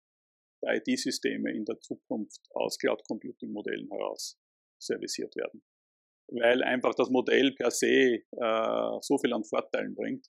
der 0.64 0.76
IT-Systeme 0.78 1.52
in 1.52 1.66
der 1.66 1.80
Zukunft 1.80 2.42
aus 2.52 2.78
Cloud 2.78 3.04
Computing 3.08 3.52
Modellen 3.52 3.90
heraus 3.90 4.40
serviciert 4.82 5.36
werden. 5.36 5.62
Weil 6.32 6.64
einfach 6.64 6.96
das 6.96 7.10
Modell 7.10 7.54
per 7.54 7.70
se 7.70 8.24
äh, 8.32 8.98
so 9.02 9.18
viel 9.18 9.34
an 9.34 9.44
Vorteilen 9.44 9.94
bringt, 9.94 10.28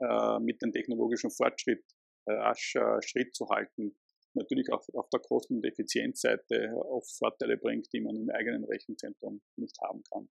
äh, 0.00 0.38
mit 0.40 0.60
dem 0.62 0.72
technologischen 0.72 1.30
Fortschritt 1.30 1.84
äh, 2.26 2.32
rasch 2.32 2.74
äh, 2.74 3.02
Schritt 3.02 3.34
zu 3.34 3.48
halten, 3.48 3.96
natürlich 4.36 4.70
auch 4.70 4.84
auf 4.94 5.08
der 5.10 5.20
Kosten- 5.20 5.56
und 5.56 5.64
Effizienzseite 5.64 6.72
oft 6.88 7.10
Vorteile 7.18 7.56
bringt, 7.56 7.92
die 7.92 8.00
man 8.00 8.16
im 8.16 8.30
eigenen 8.30 8.64
Rechenzentrum 8.64 9.40
nicht 9.56 9.76
haben 9.82 10.02
kann. 10.12 10.28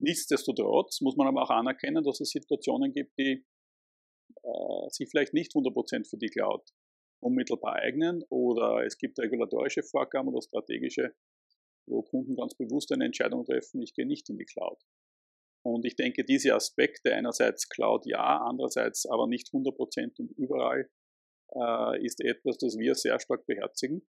Nichtsdestotrotz 0.00 1.00
muss 1.00 1.16
man 1.16 1.28
aber 1.28 1.42
auch 1.42 1.50
anerkennen, 1.50 2.02
dass 2.02 2.20
es 2.20 2.30
Situationen 2.30 2.92
gibt, 2.92 3.16
die 3.18 3.44
äh, 4.42 4.88
sich 4.88 5.08
vielleicht 5.08 5.34
nicht 5.34 5.52
100% 5.52 6.08
für 6.08 6.18
die 6.18 6.28
Cloud 6.28 6.68
unmittelbar 7.22 7.76
eignen 7.76 8.22
oder 8.28 8.84
es 8.84 8.98
gibt 8.98 9.18
regulatorische 9.18 9.82
Vorgaben 9.82 10.28
oder 10.28 10.42
strategische, 10.42 11.14
wo 11.86 12.02
Kunden 12.02 12.36
ganz 12.36 12.54
bewusst 12.54 12.92
eine 12.92 13.06
Entscheidung 13.06 13.44
treffen, 13.44 13.82
ich 13.82 13.94
gehe 13.94 14.06
nicht 14.06 14.28
in 14.28 14.36
die 14.36 14.44
Cloud. 14.44 14.82
Und 15.64 15.86
ich 15.86 15.96
denke, 15.96 16.24
diese 16.24 16.54
Aspekte, 16.54 17.14
einerseits 17.14 17.68
Cloud 17.70 18.04
ja, 18.04 18.42
andererseits 18.42 19.06
aber 19.06 19.26
nicht 19.26 19.48
100% 19.48 20.20
und 20.20 20.30
überall, 20.32 20.90
äh, 21.52 22.04
ist 22.04 22.20
etwas, 22.20 22.58
das 22.58 22.76
wir 22.78 22.94
sehr 22.94 23.18
stark 23.20 23.46
beherzigen. 23.46 24.06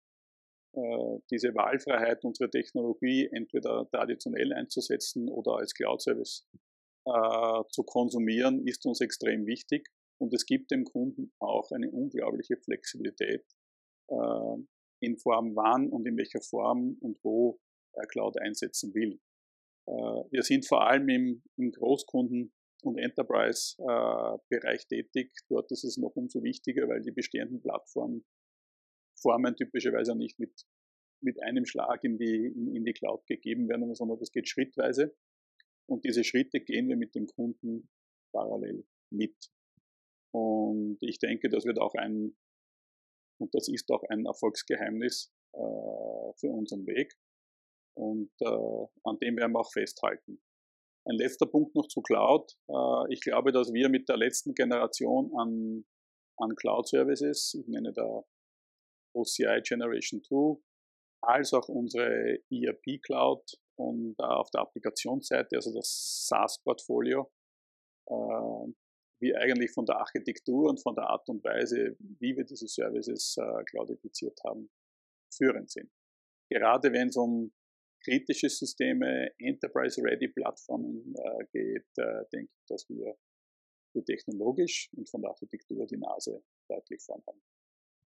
Äh, 0.73 1.19
diese 1.29 1.53
Wahlfreiheit, 1.53 2.23
unsere 2.23 2.49
Technologie 2.49 3.29
entweder 3.31 3.89
traditionell 3.89 4.53
einzusetzen 4.53 5.29
oder 5.29 5.57
als 5.57 5.73
Cloud-Service 5.73 6.47
äh, 7.05 7.63
zu 7.69 7.83
konsumieren, 7.83 8.65
ist 8.67 8.85
uns 8.85 9.01
extrem 9.01 9.45
wichtig. 9.45 9.87
Und 10.19 10.33
es 10.33 10.45
gibt 10.45 10.71
dem 10.71 10.85
Kunden 10.85 11.33
auch 11.39 11.71
eine 11.71 11.89
unglaubliche 11.89 12.57
Flexibilität 12.57 13.43
äh, 14.09 14.55
in 15.01 15.17
Form 15.17 15.55
wann 15.55 15.89
und 15.89 16.07
in 16.07 16.15
welcher 16.15 16.41
Form 16.41 16.97
und 17.01 17.17
wo 17.23 17.59
er 17.93 18.05
Cloud 18.07 18.39
einsetzen 18.39 18.93
will. 18.93 19.19
Äh, 19.87 19.91
wir 20.31 20.43
sind 20.43 20.67
vor 20.67 20.87
allem 20.87 21.09
im, 21.09 21.43
im 21.57 21.71
Großkunden- 21.71 22.51
und 22.81 22.97
Enterprise-Bereich 22.97 24.87
tätig. 24.87 25.31
Dort 25.49 25.71
ist 25.71 25.83
es 25.83 25.97
noch 25.97 26.15
umso 26.15 26.43
wichtiger, 26.43 26.87
weil 26.87 27.01
die 27.01 27.11
bestehenden 27.11 27.61
Plattformen 27.61 28.25
Formen 29.21 29.55
typischerweise 29.55 30.15
nicht 30.15 30.39
mit, 30.39 30.65
mit 31.23 31.41
einem 31.43 31.65
Schlag 31.65 32.03
in 32.03 32.17
die, 32.17 32.47
in, 32.47 32.75
in 32.75 32.83
die 32.83 32.93
Cloud 32.93 33.25
gegeben 33.27 33.69
werden, 33.69 33.93
sondern 33.93 34.19
das 34.19 34.31
geht 34.31 34.49
schrittweise. 34.49 35.15
Und 35.87 36.05
diese 36.05 36.23
Schritte 36.23 36.59
gehen 36.59 36.87
wir 36.87 36.97
mit 36.97 37.15
dem 37.15 37.27
Kunden 37.27 37.89
parallel 38.33 38.85
mit. 39.11 39.35
Und 40.33 40.97
ich 41.01 41.19
denke, 41.19 41.49
das 41.49 41.65
wird 41.65 41.79
auch 41.79 41.93
ein, 41.95 42.35
und 43.39 43.53
das 43.53 43.67
ist 43.67 43.91
auch 43.91 44.03
ein 44.09 44.25
Erfolgsgeheimnis 44.25 45.31
äh, 45.53 45.57
für 46.37 46.49
unseren 46.49 46.87
Weg. 46.87 47.13
Und 47.95 48.31
äh, 48.39 48.87
an 49.03 49.19
dem 49.19 49.37
werden 49.37 49.51
wir 49.51 49.59
auch 49.59 49.71
festhalten. 49.71 50.41
Ein 51.05 51.15
letzter 51.15 51.47
Punkt 51.47 51.75
noch 51.75 51.87
zu 51.87 52.01
Cloud. 52.01 52.51
Äh, 52.67 53.13
ich 53.13 53.21
glaube, 53.21 53.51
dass 53.51 53.73
wir 53.73 53.89
mit 53.89 54.07
der 54.07 54.17
letzten 54.17 54.53
Generation 54.53 55.31
an, 55.37 55.85
an 56.37 56.55
Cloud 56.55 56.87
Services, 56.87 57.55
ich 57.59 57.67
nenne 57.67 57.91
da 57.93 58.23
OCI 59.13 59.61
Generation 59.63 60.23
2, 60.23 60.61
als 61.23 61.53
auch 61.53 61.67
unsere 61.69 62.39
ERP 62.49 63.01
Cloud 63.03 63.43
und 63.75 64.19
auf 64.19 64.49
der 64.51 64.61
Applikationsseite, 64.61 65.55
also 65.55 65.73
das 65.73 66.27
SaaS-Portfolio, 66.27 67.31
äh, 68.07 68.73
wir 69.21 69.37
eigentlich 69.39 69.71
von 69.71 69.85
der 69.85 69.97
Architektur 69.97 70.69
und 70.69 70.81
von 70.81 70.95
der 70.95 71.05
Art 71.05 71.27
und 71.29 71.43
Weise, 71.43 71.95
wie 71.99 72.35
wir 72.35 72.43
diese 72.43 72.67
Services 72.67 73.37
äh, 73.37 73.63
cloudifiziert 73.65 74.39
haben, 74.43 74.71
führend 75.31 75.69
sind. 75.69 75.91
Gerade 76.49 76.91
wenn 76.91 77.09
es 77.09 77.17
um 77.17 77.53
kritische 78.03 78.49
Systeme, 78.49 79.31
Enterprise-Ready-Plattformen 79.37 81.15
äh, 81.15 81.45
geht, 81.51 81.87
äh, 81.97 82.25
denke 82.31 82.51
ich, 82.53 82.65
dass 82.67 82.89
wir, 82.89 83.17
technologisch 84.05 84.89
und 84.95 85.09
von 85.09 85.21
der 85.21 85.31
Architektur 85.31 85.85
die 85.85 85.97
Nase 85.97 86.41
deutlich 86.69 87.01
vorn 87.01 87.21
haben. 87.27 87.41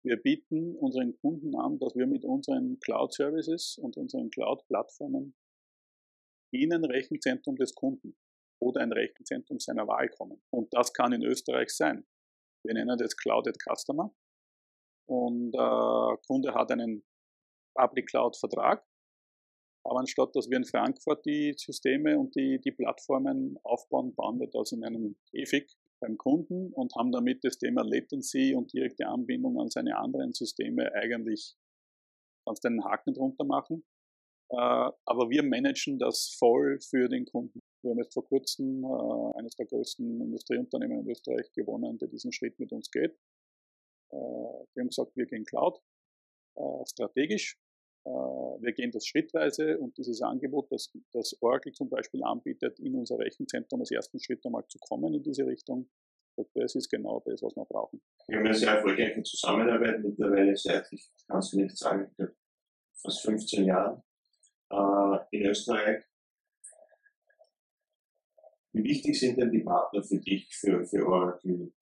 Wir 0.05 0.17
bieten 0.17 0.77
unseren 0.77 1.17
Kunden 1.19 1.57
an, 1.57 1.81
dass 1.81 1.97
wir 1.97 2.07
mit 2.07 2.25
unseren 2.25 2.79
Cloud-Services 2.79 3.79
und 3.79 3.97
unseren 3.97 4.31
Cloud-Plattformen 4.31 5.35
in 6.53 6.73
ein 6.73 6.85
Rechenzentrum 6.85 7.57
des 7.57 7.75
Kunden 7.75 8.17
oder 8.61 8.81
ein 8.81 8.93
Rechenzentrum 8.93 9.59
seiner 9.59 9.89
Wahl 9.89 10.09
kommen. 10.09 10.41
Und 10.51 10.73
das 10.73 10.93
kann 10.93 11.13
in 11.13 11.25
Österreich 11.25 11.71
sein. 11.71 12.07
Wir 12.65 12.75
nennen 12.75 12.97
das 12.97 13.17
Clouded 13.17 13.59
Customer. 13.61 14.15
Und 15.09 15.53
äh, 15.55 16.17
Kunde 16.27 16.55
hat 16.55 16.71
einen 16.71 17.05
Public 17.75 18.09
Cloud 18.09 18.37
Vertrag 18.37 18.87
aber 19.85 20.01
anstatt 20.01 20.35
dass 20.35 20.49
wir 20.49 20.57
in 20.57 20.65
Frankfurt 20.65 21.25
die 21.25 21.55
Systeme 21.57 22.19
und 22.19 22.35
die, 22.37 22.61
die 22.61 22.73
Plattformen 22.73 23.59
aufbauen, 23.62 24.15
bauen 24.15 24.39
wir 24.41 24.49
das 24.49 24.73
in 24.73 24.85
einem 24.85 25.17
Käfig 25.31 25.77
beim 26.01 26.17
Kunden 26.19 26.73
und 26.73 26.95
haben 26.97 27.12
damit 27.12 27.45
das 27.45 27.59
Thema 27.59 27.83
Latency 27.83 28.55
und 28.55 28.73
direkte 28.73 29.07
Anbindung 29.07 29.61
an 29.61 29.71
seine 29.71 29.97
anderen 29.97 30.33
Systeme 30.33 30.93
eigentlich 30.95 31.57
kannst 32.47 32.65
den 32.65 32.85
Haken 32.85 33.15
drunter 33.15 33.45
machen. 33.45 33.85
Äh, 34.51 34.57
aber 34.57 35.31
wir 35.31 35.43
managen 35.43 35.99
das 35.99 36.35
voll 36.39 36.79
für 36.81 37.09
den 37.09 37.25
Kunden. 37.25 37.61
Wir 37.83 37.93
haben 37.93 37.99
jetzt 37.99 38.15
vor 38.15 38.27
kurzem 38.27 38.85
äh, 38.85 39.39
eines 39.39 39.55
der 39.57 39.67
größten 39.67 40.21
Industrieunternehmen 40.21 41.01
in 41.01 41.11
Österreich 41.11 41.51
gewonnen, 41.53 41.99
der 41.99 42.09
diesen 42.09 42.33
Schritt 42.33 42.59
mit 42.59 42.73
uns 42.73 42.91
geht. 42.91 43.12
Äh, 44.11 44.17
wir 44.17 44.81
haben 44.81 44.89
gesagt, 44.89 45.17
wir 45.17 45.27
gehen 45.27 45.45
Cloud, 45.45 45.81
äh, 46.57 46.87
strategisch. 46.87 47.59
Äh, 48.05 48.11
wir 48.11 48.73
gehen 48.73 48.91
das 48.91 49.07
schrittweise 49.07 49.79
und 49.79 49.97
dieses 49.97 50.23
Angebot, 50.23 50.71
das, 50.71 50.93
das 51.13 51.37
Oracle 51.41 51.73
zum 51.73 51.89
Beispiel 51.89 52.23
anbietet, 52.25 52.79
in 52.81 52.97
unser 52.97 53.19
Rechenzentrum 53.19 53.81
als 53.81 53.91
ersten 53.91 54.19
Schritt 54.21 54.45
einmal 54.45 54.67
zu 54.69 54.79
kommen 54.79 55.15
in 55.15 55.23
diese 55.23 55.47
Richtung, 55.47 55.89
das 56.55 56.75
ist 56.75 56.89
genau 56.89 57.23
das, 57.27 57.43
was 57.43 57.55
wir 57.55 57.65
brauchen. 57.65 58.01
Wir 58.27 58.39
haben 58.39 58.47
eine 58.47 58.55
sehr 58.55 58.73
erfolgreiche 58.73 59.23
Zusammenarbeit 59.23 60.03
mittlerweile 60.03 60.57
seit, 60.57 60.91
ich 60.91 61.11
kann 61.29 61.39
es 61.39 61.53
nicht 61.53 61.77
sagen, 61.77 62.11
fast 63.03 63.23
15 63.23 63.65
Jahren 63.67 64.03
äh, 64.71 65.19
in 65.31 65.47
Österreich. 65.47 66.05
Wie 68.73 68.85
wichtig 68.85 69.21
sind 69.21 69.39
denn 69.39 69.51
die 69.51 69.63
Partner 69.63 70.03
für 70.03 70.19
dich, 70.19 70.49
für, 70.57 70.85
für 70.87 71.07
Oracle 71.07 71.73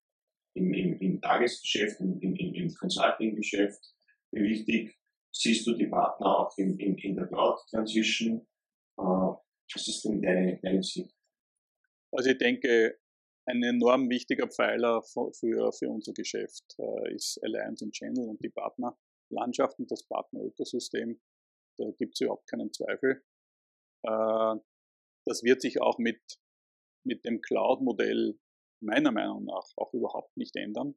im, 0.55 0.75
im, 0.75 0.99
im 0.99 1.21
Tagesgeschäft, 1.21 2.00
im, 2.00 2.21
im, 2.21 2.35
im 2.35 2.75
Consulting-Geschäft? 2.75 3.95
Wie 4.33 4.43
wichtig 4.43 5.00
siehst 5.32 5.66
du 5.66 5.75
die 5.75 5.87
Partner 5.87 6.38
auch 6.38 6.56
in, 6.58 6.78
in, 6.78 6.96
in 6.99 7.16
der 7.16 7.26
Cloud-Transition? 7.26 8.46
Äh, 8.99 9.02
was 9.02 9.88
ist 9.88 10.04
denn 10.04 10.20
deine, 10.20 10.58
deine 10.62 10.82
Sicht? 10.82 11.14
Also 12.12 12.30
ich 12.30 12.38
denke, 12.38 12.99
ein 13.46 13.62
enorm 13.62 14.08
wichtiger 14.10 14.49
Pfeiler 14.49 15.02
für, 15.02 15.72
für 15.72 15.88
unser 15.88 16.12
Geschäft 16.12 16.76
äh, 16.78 17.14
ist 17.14 17.38
Alliance 17.42 17.84
und 17.84 17.92
Channel 17.92 18.28
und 18.28 18.42
die 18.42 18.50
Partnerlandschaft 18.50 19.78
und 19.78 19.90
das 19.90 20.06
Partnerökosystem. 20.06 21.20
Da 21.78 21.90
gibt 21.99 22.14
es 22.14 22.20
überhaupt 22.20 22.49
keinen 22.49 22.72
Zweifel. 22.72 23.25
Äh, 24.02 24.56
das 25.26 25.42
wird 25.42 25.60
sich 25.60 25.80
auch 25.80 25.99
mit, 25.99 26.20
mit 27.04 27.25
dem 27.25 27.40
Cloud-Modell 27.40 28.38
meiner 28.82 29.12
Meinung 29.12 29.44
nach 29.44 29.68
auch 29.76 29.92
überhaupt 29.92 30.37
nicht 30.37 30.56
ändern. 30.56 30.94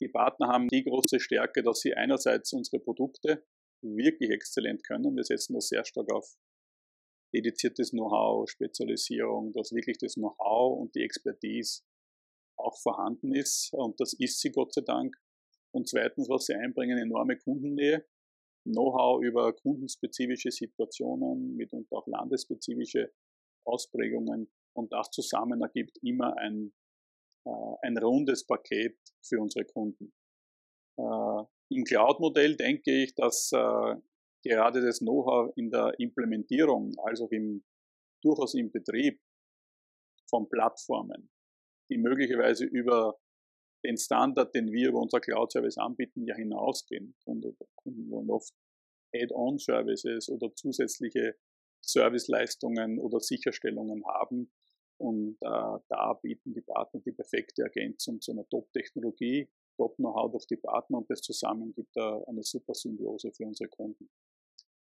Die 0.00 0.08
Partner 0.08 0.48
haben 0.48 0.68
die 0.68 0.84
große 0.84 1.20
Stärke, 1.20 1.62
dass 1.62 1.80
sie 1.80 1.94
einerseits 1.94 2.52
unsere 2.52 2.80
Produkte 2.80 3.44
wirklich 3.82 4.30
exzellent 4.30 4.84
können. 4.84 5.16
Wir 5.16 5.24
setzen 5.24 5.54
das 5.54 5.68
sehr 5.68 5.84
stark 5.84 6.12
auf 6.12 6.36
dediziertes 7.34 7.90
Know-how, 7.90 8.48
Spezialisierung, 8.48 9.52
dass 9.52 9.72
wirklich 9.72 9.98
das 9.98 10.14
Know-how 10.14 10.80
und 10.80 10.94
die 10.94 11.02
Expertise 11.02 11.82
auch 12.58 12.76
vorhanden 12.80 13.34
ist. 13.34 13.72
Und 13.72 14.00
das 14.00 14.14
ist 14.14 14.40
sie 14.40 14.50
Gott 14.50 14.72
sei 14.74 14.82
Dank. 14.82 15.16
Und 15.72 15.88
zweitens, 15.88 16.28
was 16.28 16.46
sie 16.46 16.54
einbringen, 16.54 16.98
enorme 16.98 17.36
Kundennähe, 17.36 18.06
Know-how 18.64 19.22
über 19.22 19.52
kundenspezifische 19.52 20.50
Situationen, 20.50 21.56
mitunter 21.56 21.96
auch 21.96 22.06
landesspezifische 22.06 23.12
Ausprägungen. 23.64 24.50
Und 24.74 24.92
das 24.92 25.10
zusammen 25.10 25.60
ergibt 25.60 25.98
immer 26.02 26.36
ein, 26.38 26.72
ein 27.82 27.98
rundes 27.98 28.46
Paket 28.46 28.96
für 29.22 29.40
unsere 29.40 29.64
Kunden. 29.64 30.12
Äh, 30.98 31.44
Im 31.70 31.84
Cloud-Modell 31.84 32.56
denke 32.56 33.02
ich, 33.02 33.14
dass 33.14 33.50
äh, 33.52 33.94
gerade 34.42 34.80
das 34.80 34.98
Know-how 35.00 35.52
in 35.56 35.70
der 35.70 35.94
Implementierung, 35.98 36.92
also 37.04 37.28
im, 37.30 37.64
durchaus 38.22 38.54
im 38.54 38.70
Betrieb 38.70 39.20
von 40.28 40.48
Plattformen, 40.48 41.30
die 41.90 41.98
möglicherweise 41.98 42.64
über 42.64 43.18
den 43.84 43.96
Standard, 43.96 44.54
den 44.54 44.72
wir 44.72 44.88
über 44.88 45.00
unser 45.00 45.20
Cloud-Service 45.20 45.78
anbieten, 45.78 46.26
ja 46.26 46.34
hinausgehen. 46.34 47.14
Kunden 47.24 48.10
wollen 48.10 48.30
oft 48.30 48.52
Add-on-Services 49.14 50.28
oder 50.28 50.52
zusätzliche 50.54 51.36
Serviceleistungen 51.84 52.98
oder 52.98 53.20
Sicherstellungen 53.20 54.04
haben. 54.06 54.50
Und 54.98 55.36
äh, 55.42 55.78
da 55.88 56.18
bieten 56.22 56.54
die 56.54 56.62
Partner 56.62 57.00
die 57.00 57.12
perfekte 57.12 57.62
Ergänzung 57.62 58.20
zu 58.20 58.32
einer 58.32 58.48
Top-Technologie, 58.48 59.48
Top-Know-how 59.76 60.30
durch 60.30 60.46
die 60.46 60.56
Partner 60.56 60.98
und 60.98 61.10
das 61.10 61.20
zusammen 61.20 61.74
gibt 61.74 61.94
da 61.94 62.22
eine 62.26 62.42
super 62.42 62.74
Symbiose 62.74 63.30
für 63.32 63.44
unsere 63.44 63.68
Kunden. 63.68 64.08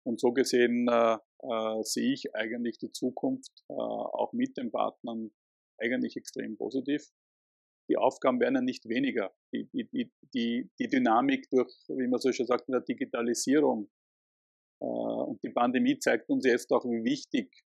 Und 0.04 0.19
so 0.19 0.32
gesehen 0.34 0.88
äh, 0.89 1.13
äh, 1.13 1.84
sehe 1.84 2.13
ich 2.13 2.36
eigentlich 2.36 2.78
die 2.80 2.91
Zukunft 2.91 3.52
äh, 3.69 3.74
auch 3.74 4.34
mit 4.34 4.58
den 4.58 4.71
Partnern 4.71 5.32
eigentlich 5.78 6.17
extrem 6.17 6.58
positiv. 6.58 7.08
Die 7.89 7.97
Aufgaben 7.97 8.39
werden 8.39 8.56
ja 8.56 8.62
nicht 8.62 8.88
weniger. 8.89 9.34
Die, 9.54 9.69
die, 9.74 10.12
die, 10.34 10.69
die 10.80 10.88
Dynamik 10.88 11.50
durch, 11.50 11.71
wie 11.88 12.08
man 12.08 12.19
so 12.19 12.32
schon 12.32 12.47
sagt, 12.47 12.67
in 12.67 12.74
der 12.74 12.82
Digitalisierung 12.82 13.89
äh, 14.82 14.86
und 14.86 15.41
die 15.43 15.50
Pandemie 15.50 16.00
zeigt 16.00 16.30
uns 16.30 16.45
jetzt 16.45 16.71
auch, 16.71 16.86
wie 16.86 17.04
wichtig 17.04 17.63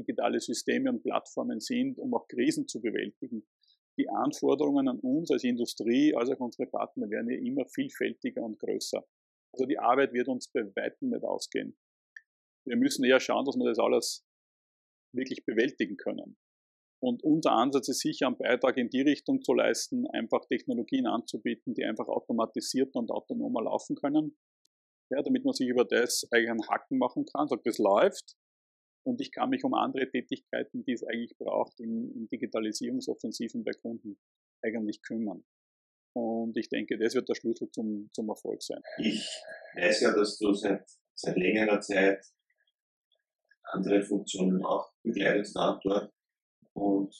digitale 0.00 0.40
Systeme 0.40 0.90
und 0.90 1.02
Plattformen 1.02 1.60
sind, 1.60 1.98
um 1.98 2.14
auch 2.14 2.26
Krisen 2.28 2.66
zu 2.66 2.80
bewältigen. 2.80 3.46
Die 3.98 4.08
Anforderungen 4.08 4.88
an 4.88 4.98
uns 5.00 5.30
als 5.30 5.44
Industrie, 5.44 6.14
als 6.14 6.30
auch 6.30 6.40
unsere 6.40 6.68
Partner 6.68 7.10
werden 7.10 7.30
ja 7.30 7.38
immer 7.38 7.66
vielfältiger 7.66 8.42
und 8.42 8.58
größer. 8.58 9.04
Also 9.52 9.66
die 9.66 9.78
Arbeit 9.78 10.12
wird 10.12 10.28
uns 10.28 10.48
bei 10.48 10.62
weitem 10.76 11.10
nicht 11.10 11.24
ausgehen. 11.24 11.76
Wir 12.66 12.76
müssen 12.76 13.04
eher 13.04 13.20
schauen, 13.20 13.44
dass 13.44 13.56
wir 13.56 13.66
das 13.66 13.78
alles 13.78 14.24
wirklich 15.14 15.44
bewältigen 15.44 15.96
können. 15.96 16.36
Und 17.02 17.24
unser 17.24 17.52
Ansatz 17.52 17.88
ist 17.88 18.00
sicher, 18.00 18.26
einen 18.26 18.36
Beitrag 18.36 18.76
in 18.76 18.90
die 18.90 19.00
Richtung 19.00 19.42
zu 19.42 19.54
leisten, 19.54 20.06
einfach 20.08 20.44
Technologien 20.46 21.06
anzubieten, 21.06 21.74
die 21.74 21.84
einfach 21.84 22.08
automatisiert 22.08 22.94
und 22.94 23.10
autonomer 23.10 23.62
laufen 23.62 23.96
können. 23.96 24.36
Ja, 25.10 25.22
damit 25.22 25.44
man 25.44 25.54
sich 25.54 25.68
über 25.68 25.84
das 25.84 26.28
eigentlich 26.30 26.50
einen 26.50 26.68
Hacken 26.68 26.98
machen 26.98 27.24
kann, 27.24 27.48
sagt, 27.48 27.66
das 27.66 27.78
läuft. 27.78 28.36
Und 29.02 29.20
ich 29.20 29.32
kann 29.32 29.50
mich 29.50 29.64
um 29.64 29.74
andere 29.74 30.08
Tätigkeiten, 30.10 30.84
die 30.84 30.92
es 30.92 31.04
eigentlich 31.04 31.36
braucht, 31.38 31.80
in, 31.80 32.12
in 32.12 32.28
Digitalisierungsoffensiven 32.28 33.64
bei 33.64 33.72
Kunden 33.72 34.18
eigentlich 34.62 35.02
kümmern. 35.02 35.44
Und 36.12 36.56
ich 36.56 36.68
denke, 36.68 36.98
das 36.98 37.14
wird 37.14 37.28
der 37.28 37.34
Schlüssel 37.34 37.70
zum, 37.70 38.10
zum 38.12 38.28
Erfolg 38.28 38.62
sein. 38.62 38.82
Ich 38.98 39.26
weiß 39.76 40.00
ja, 40.00 40.14
dass 40.14 40.38
du 40.38 40.52
seit, 40.52 40.84
seit 41.14 41.36
längerer 41.36 41.80
Zeit 41.80 42.24
andere 43.62 44.02
Funktionen 44.02 44.64
auch 44.64 44.92
begleitet 45.02 45.52
hast 45.56 45.84
dort. 45.84 46.12
Und 46.72 47.14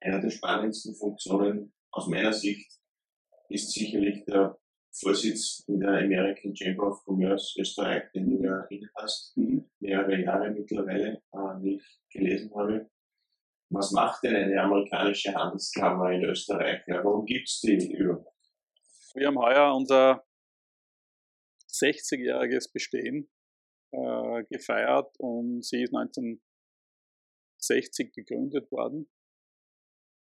eine 0.00 0.20
der 0.20 0.30
spannendsten 0.30 0.94
Funktionen 0.94 1.72
aus 1.90 2.06
meiner 2.08 2.32
Sicht 2.32 2.70
ist 3.48 3.72
sicherlich 3.72 4.24
der 4.26 4.58
Vorsitz 5.00 5.64
in 5.66 5.80
der 5.80 6.04
American 6.04 6.54
Chamber 6.54 6.88
of 6.88 7.02
Commerce 7.04 7.60
Österreich, 7.60 8.04
den 8.14 8.30
du 8.30 8.44
ja 8.44 8.64
inne 8.70 8.88
hast, 8.94 9.36
mhm. 9.36 9.68
mehrere 9.80 10.22
Jahre 10.22 10.50
mittlerweile, 10.50 11.20
äh, 11.32 11.62
wie 11.62 11.74
ich 11.76 12.00
gelesen 12.12 12.54
habe. 12.54 12.88
Was 13.70 13.90
macht 13.90 14.22
denn 14.22 14.36
eine 14.36 14.62
amerikanische 14.62 15.34
Handelskammer 15.34 16.12
in 16.12 16.22
Österreich? 16.24 16.82
Ja, 16.86 17.02
warum 17.02 17.26
gibt 17.26 17.48
es 17.48 17.60
die 17.60 17.92
überhaupt? 17.92 18.28
Wir 19.14 19.26
haben 19.26 19.38
heuer 19.38 19.74
unser 19.74 20.24
60-jähriges 21.72 22.70
Bestehen 22.72 23.28
äh, 23.92 24.44
gefeiert 24.48 25.12
und 25.18 25.64
sie 25.64 25.82
ist 25.82 25.92
1960 25.94 28.12
gegründet 28.12 28.70
worden. 28.70 29.10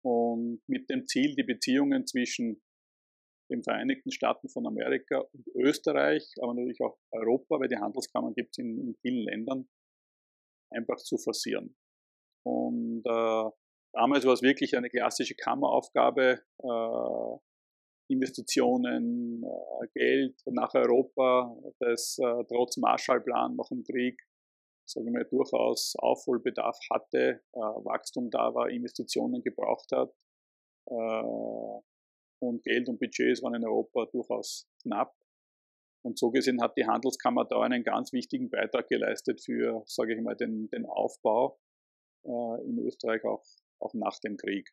Und 0.01 0.61
mit 0.67 0.89
dem 0.89 1.07
Ziel, 1.07 1.35
die 1.35 1.43
Beziehungen 1.43 2.05
zwischen 2.05 2.61
den 3.49 3.63
Vereinigten 3.63 4.11
Staaten 4.11 4.49
von 4.49 4.65
Amerika 4.65 5.19
und 5.19 5.47
Österreich, 5.55 6.33
aber 6.41 6.53
natürlich 6.53 6.81
auch 6.81 6.97
Europa, 7.11 7.59
weil 7.59 7.67
die 7.67 7.77
Handelskammern 7.77 8.33
gibt 8.33 8.51
es 8.51 8.57
in, 8.57 8.79
in 8.79 8.95
vielen 9.01 9.23
Ländern, 9.23 9.67
einfach 10.71 10.97
zu 10.97 11.17
forcieren. 11.17 11.75
Und 12.43 13.03
äh, 13.05 13.49
damals 13.93 14.25
war 14.25 14.33
es 14.33 14.41
wirklich 14.41 14.75
eine 14.77 14.89
klassische 14.89 15.35
Kammeraufgabe, 15.35 16.41
äh, 16.59 17.37
Investitionen, 18.07 19.43
äh, 19.43 19.87
Geld 19.93 20.39
nach 20.45 20.73
Europa, 20.75 21.55
das 21.79 22.17
äh, 22.19 22.43
trotz 22.47 22.77
Marshallplan 22.77 23.55
nach 23.55 23.67
dem 23.69 23.83
Krieg, 23.83 24.21
sagen 24.87 25.11
wir 25.13 25.23
durchaus 25.23 25.95
Aufholbedarf 25.97 26.77
hatte, 26.91 27.41
äh, 27.53 27.57
Wachstum 27.57 28.29
da 28.29 28.53
war, 28.53 28.69
Investitionen 28.69 29.41
gebraucht 29.41 29.91
hat. 29.91 30.13
Und 32.39 32.63
Geld 32.63 32.89
und 32.89 32.99
Budgets 32.99 33.41
waren 33.41 33.55
in 33.55 33.65
Europa 33.65 34.05
durchaus 34.11 34.67
knapp. 34.81 35.15
Und 36.03 36.19
so 36.19 36.29
gesehen 36.29 36.61
hat 36.61 36.77
die 36.77 36.85
Handelskammer 36.85 37.45
da 37.45 37.61
einen 37.61 37.83
ganz 37.83 38.13
wichtigen 38.13 38.49
Beitrag 38.49 38.87
geleistet 38.87 39.41
für, 39.43 39.83
sage 39.87 40.15
ich 40.15 40.21
mal, 40.21 40.35
den, 40.35 40.69
den 40.69 40.85
Aufbau 40.85 41.59
äh, 42.25 42.63
in 42.67 42.77
Österreich 42.79 43.23
auch, 43.23 43.43
auch 43.79 43.93
nach 43.95 44.19
dem 44.19 44.37
Krieg. 44.37 44.69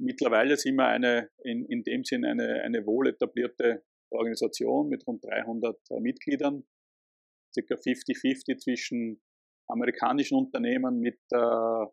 Mittlerweile 0.00 0.56
sind 0.56 0.74
wir 0.76 0.86
eine, 0.86 1.30
in, 1.44 1.64
in 1.66 1.84
dem 1.84 2.04
Sinn 2.04 2.24
eine, 2.24 2.62
eine 2.62 2.84
wohl 2.86 3.08
etablierte 3.08 3.84
Organisation 4.10 4.88
mit 4.88 5.06
rund 5.06 5.24
300 5.24 5.78
äh, 5.90 6.00
Mitgliedern, 6.00 6.64
circa 7.52 7.76
50-50 7.76 8.58
zwischen 8.58 9.22
amerikanischen 9.68 10.36
Unternehmen 10.36 10.98
mit 10.98 11.20
äh, 11.30 11.86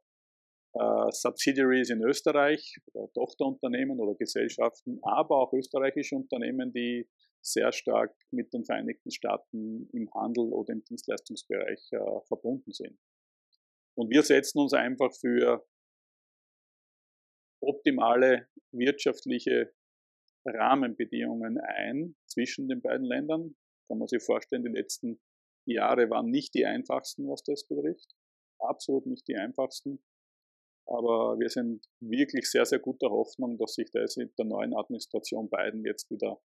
äh, 0.73 1.11
Subsidiaries 1.11 1.89
in 1.89 2.01
Österreich, 2.01 2.77
oder 2.93 3.11
Tochterunternehmen 3.13 3.99
oder 3.99 4.15
Gesellschaften, 4.15 4.99
aber 5.01 5.41
auch 5.41 5.53
österreichische 5.53 6.15
Unternehmen, 6.15 6.71
die 6.71 7.09
sehr 7.41 7.71
stark 7.71 8.15
mit 8.29 8.53
den 8.53 8.63
Vereinigten 8.63 9.11
Staaten 9.11 9.89
im 9.91 10.13
Handel 10.13 10.53
oder 10.53 10.73
im 10.73 10.83
Dienstleistungsbereich 10.83 11.89
äh, 11.91 12.21
verbunden 12.27 12.71
sind. 12.71 12.97
Und 13.95 14.09
wir 14.09 14.23
setzen 14.23 14.59
uns 14.59 14.73
einfach 14.73 15.11
für 15.13 15.65
optimale 17.61 18.47
wirtschaftliche 18.71 19.73
Rahmenbedingungen 20.45 21.59
ein 21.59 22.15
zwischen 22.25 22.67
den 22.67 22.81
beiden 22.81 23.05
Ländern. 23.05 23.55
Kann 23.87 23.99
man 23.99 24.07
sich 24.07 24.23
vorstellen, 24.23 24.63
die 24.63 24.71
letzten 24.71 25.19
Jahre 25.65 26.09
waren 26.09 26.29
nicht 26.29 26.53
die 26.53 26.65
einfachsten, 26.65 27.27
was 27.27 27.43
das 27.43 27.67
betrifft. 27.67 28.15
Absolut 28.59 29.05
nicht 29.05 29.27
die 29.27 29.35
einfachsten. 29.35 30.03
Aber 30.91 31.39
wir 31.39 31.49
sind 31.49 31.87
wirklich 32.01 32.51
sehr, 32.51 32.65
sehr 32.65 32.79
guter 32.79 33.09
Hoffnung, 33.09 33.57
dass 33.57 33.75
sich 33.75 33.89
das 33.91 34.17
in 34.17 34.29
der 34.37 34.45
neuen 34.45 34.75
Administration 34.75 35.49
Biden 35.49 35.85
jetzt 35.85 36.11
wieder, 36.11 36.41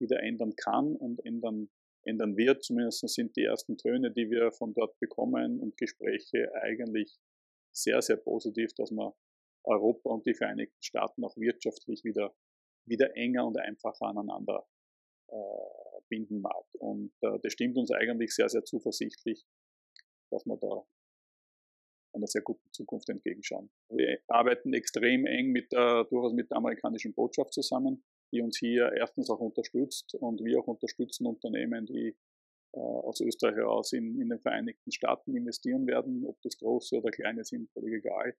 wieder 0.00 0.22
ändern 0.22 0.54
kann 0.56 0.96
und 0.96 1.24
ändern, 1.26 1.68
ändern 2.04 2.36
wird. 2.38 2.64
Zumindest 2.64 3.06
sind 3.10 3.36
die 3.36 3.44
ersten 3.44 3.76
Töne, 3.76 4.10
die 4.10 4.30
wir 4.30 4.52
von 4.52 4.72
dort 4.72 4.98
bekommen 5.00 5.60
und 5.60 5.76
Gespräche 5.76 6.50
eigentlich 6.62 7.18
sehr, 7.76 8.00
sehr 8.00 8.16
positiv, 8.16 8.72
dass 8.74 8.90
man 8.90 9.12
Europa 9.64 10.08
und 10.08 10.24
die 10.24 10.34
Vereinigten 10.34 10.82
Staaten 10.82 11.22
auch 11.22 11.36
wirtschaftlich 11.36 12.04
wieder, 12.04 12.34
wieder 12.86 13.14
enger 13.16 13.46
und 13.46 13.58
einfacher 13.58 14.06
aneinander 14.06 14.66
äh, 15.28 16.00
binden 16.08 16.40
mag. 16.40 16.64
Und 16.78 17.12
äh, 17.20 17.38
das 17.42 17.52
stimmt 17.52 17.76
uns 17.76 17.90
eigentlich 17.90 18.34
sehr, 18.34 18.48
sehr 18.48 18.64
zuversichtlich, 18.64 19.44
dass 20.30 20.46
wir 20.46 20.56
da 20.56 20.86
einer 22.12 22.26
sehr 22.26 22.42
guten 22.42 22.72
Zukunft 22.72 23.08
entgegenschauen. 23.08 23.70
Wir 23.90 24.18
arbeiten 24.28 24.72
extrem 24.72 25.26
eng 25.26 25.50
mit 25.50 25.72
der, 25.72 26.04
durchaus 26.04 26.32
mit 26.32 26.50
der 26.50 26.58
amerikanischen 26.58 27.14
Botschaft 27.14 27.52
zusammen, 27.52 28.04
die 28.32 28.40
uns 28.40 28.58
hier 28.58 28.92
erstens 28.96 29.30
auch 29.30 29.40
unterstützt 29.40 30.14
und 30.14 30.42
wir 30.44 30.60
auch 30.60 30.66
unterstützen 30.66 31.26
Unternehmen, 31.26 31.86
die 31.86 32.16
äh, 32.74 32.78
aus 32.78 33.20
Österreich 33.20 33.56
heraus 33.56 33.92
in, 33.92 34.20
in 34.20 34.28
den 34.28 34.40
Vereinigten 34.40 34.92
Staaten 34.92 35.34
investieren 35.34 35.86
werden, 35.86 36.24
ob 36.26 36.40
das 36.42 36.58
große 36.58 36.96
oder 36.96 37.10
kleine 37.10 37.44
sind, 37.44 37.70
völlig 37.70 38.04
egal. 38.04 38.34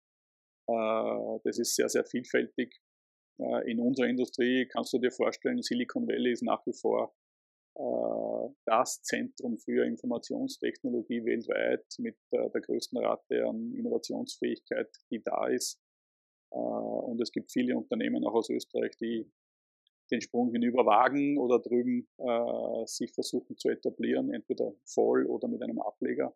Äh, 0.67 1.39
das 1.43 1.57
ist 1.57 1.75
sehr, 1.75 1.89
sehr 1.89 2.05
vielfältig. 2.05 2.79
Äh, 3.39 3.71
in 3.71 3.79
unserer 3.79 4.07
Industrie 4.07 4.67
kannst 4.67 4.93
du 4.93 4.99
dir 4.99 5.11
vorstellen, 5.11 5.61
Silicon 5.61 6.07
Valley 6.07 6.31
ist 6.31 6.43
nach 6.43 6.65
wie 6.65 6.73
vor 6.73 7.15
das 8.65 9.01
Zentrum 9.03 9.57
für 9.57 9.85
Informationstechnologie 9.85 11.23
weltweit 11.23 11.85
mit 11.97 12.17
der 12.31 12.49
größten 12.49 12.97
Rate 12.99 13.47
an 13.47 13.73
Innovationsfähigkeit, 13.73 14.89
die 15.09 15.21
da 15.23 15.47
ist. 15.47 15.79
Und 16.49 17.21
es 17.21 17.31
gibt 17.31 17.51
viele 17.51 17.77
Unternehmen 17.77 18.25
auch 18.25 18.33
aus 18.33 18.49
Österreich, 18.49 18.97
die 18.97 19.31
den 20.11 20.21
Sprung 20.21 20.51
hinüber 20.51 20.85
wagen 20.85 21.37
oder 21.37 21.59
drüben 21.59 22.07
sich 22.85 23.13
versuchen 23.13 23.55
zu 23.57 23.69
etablieren, 23.69 24.33
entweder 24.33 24.73
voll 24.83 25.25
oder 25.27 25.47
mit 25.47 25.61
einem 25.61 25.79
Ableger. 25.79 26.35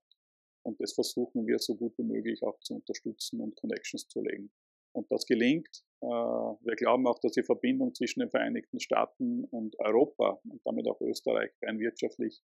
Und 0.65 0.79
das 0.79 0.93
versuchen 0.93 1.45
wir 1.45 1.59
so 1.59 1.75
gut 1.75 1.97
wie 1.97 2.03
möglich 2.03 2.41
auch 2.43 2.57
zu 2.61 2.75
unterstützen 2.75 3.41
und 3.41 3.55
Connections 3.57 4.07
zu 4.07 4.21
legen. 4.21 4.49
Und 4.93 5.11
das 5.11 5.25
gelingt. 5.25 5.83
Äh, 6.03 6.05
wir 6.05 6.75
glauben 6.75 7.07
auch, 7.07 7.19
dass 7.19 7.31
die 7.31 7.43
Verbindung 7.43 7.95
zwischen 7.95 8.19
den 8.19 8.29
Vereinigten 8.29 8.79
Staaten 8.79 9.45
und 9.45 9.79
Europa 9.79 10.41
und 10.43 10.61
damit 10.65 10.85
auch 10.87 10.99
Österreich 10.99 11.51
rein 11.61 11.79
wirtschaftlich 11.79 12.43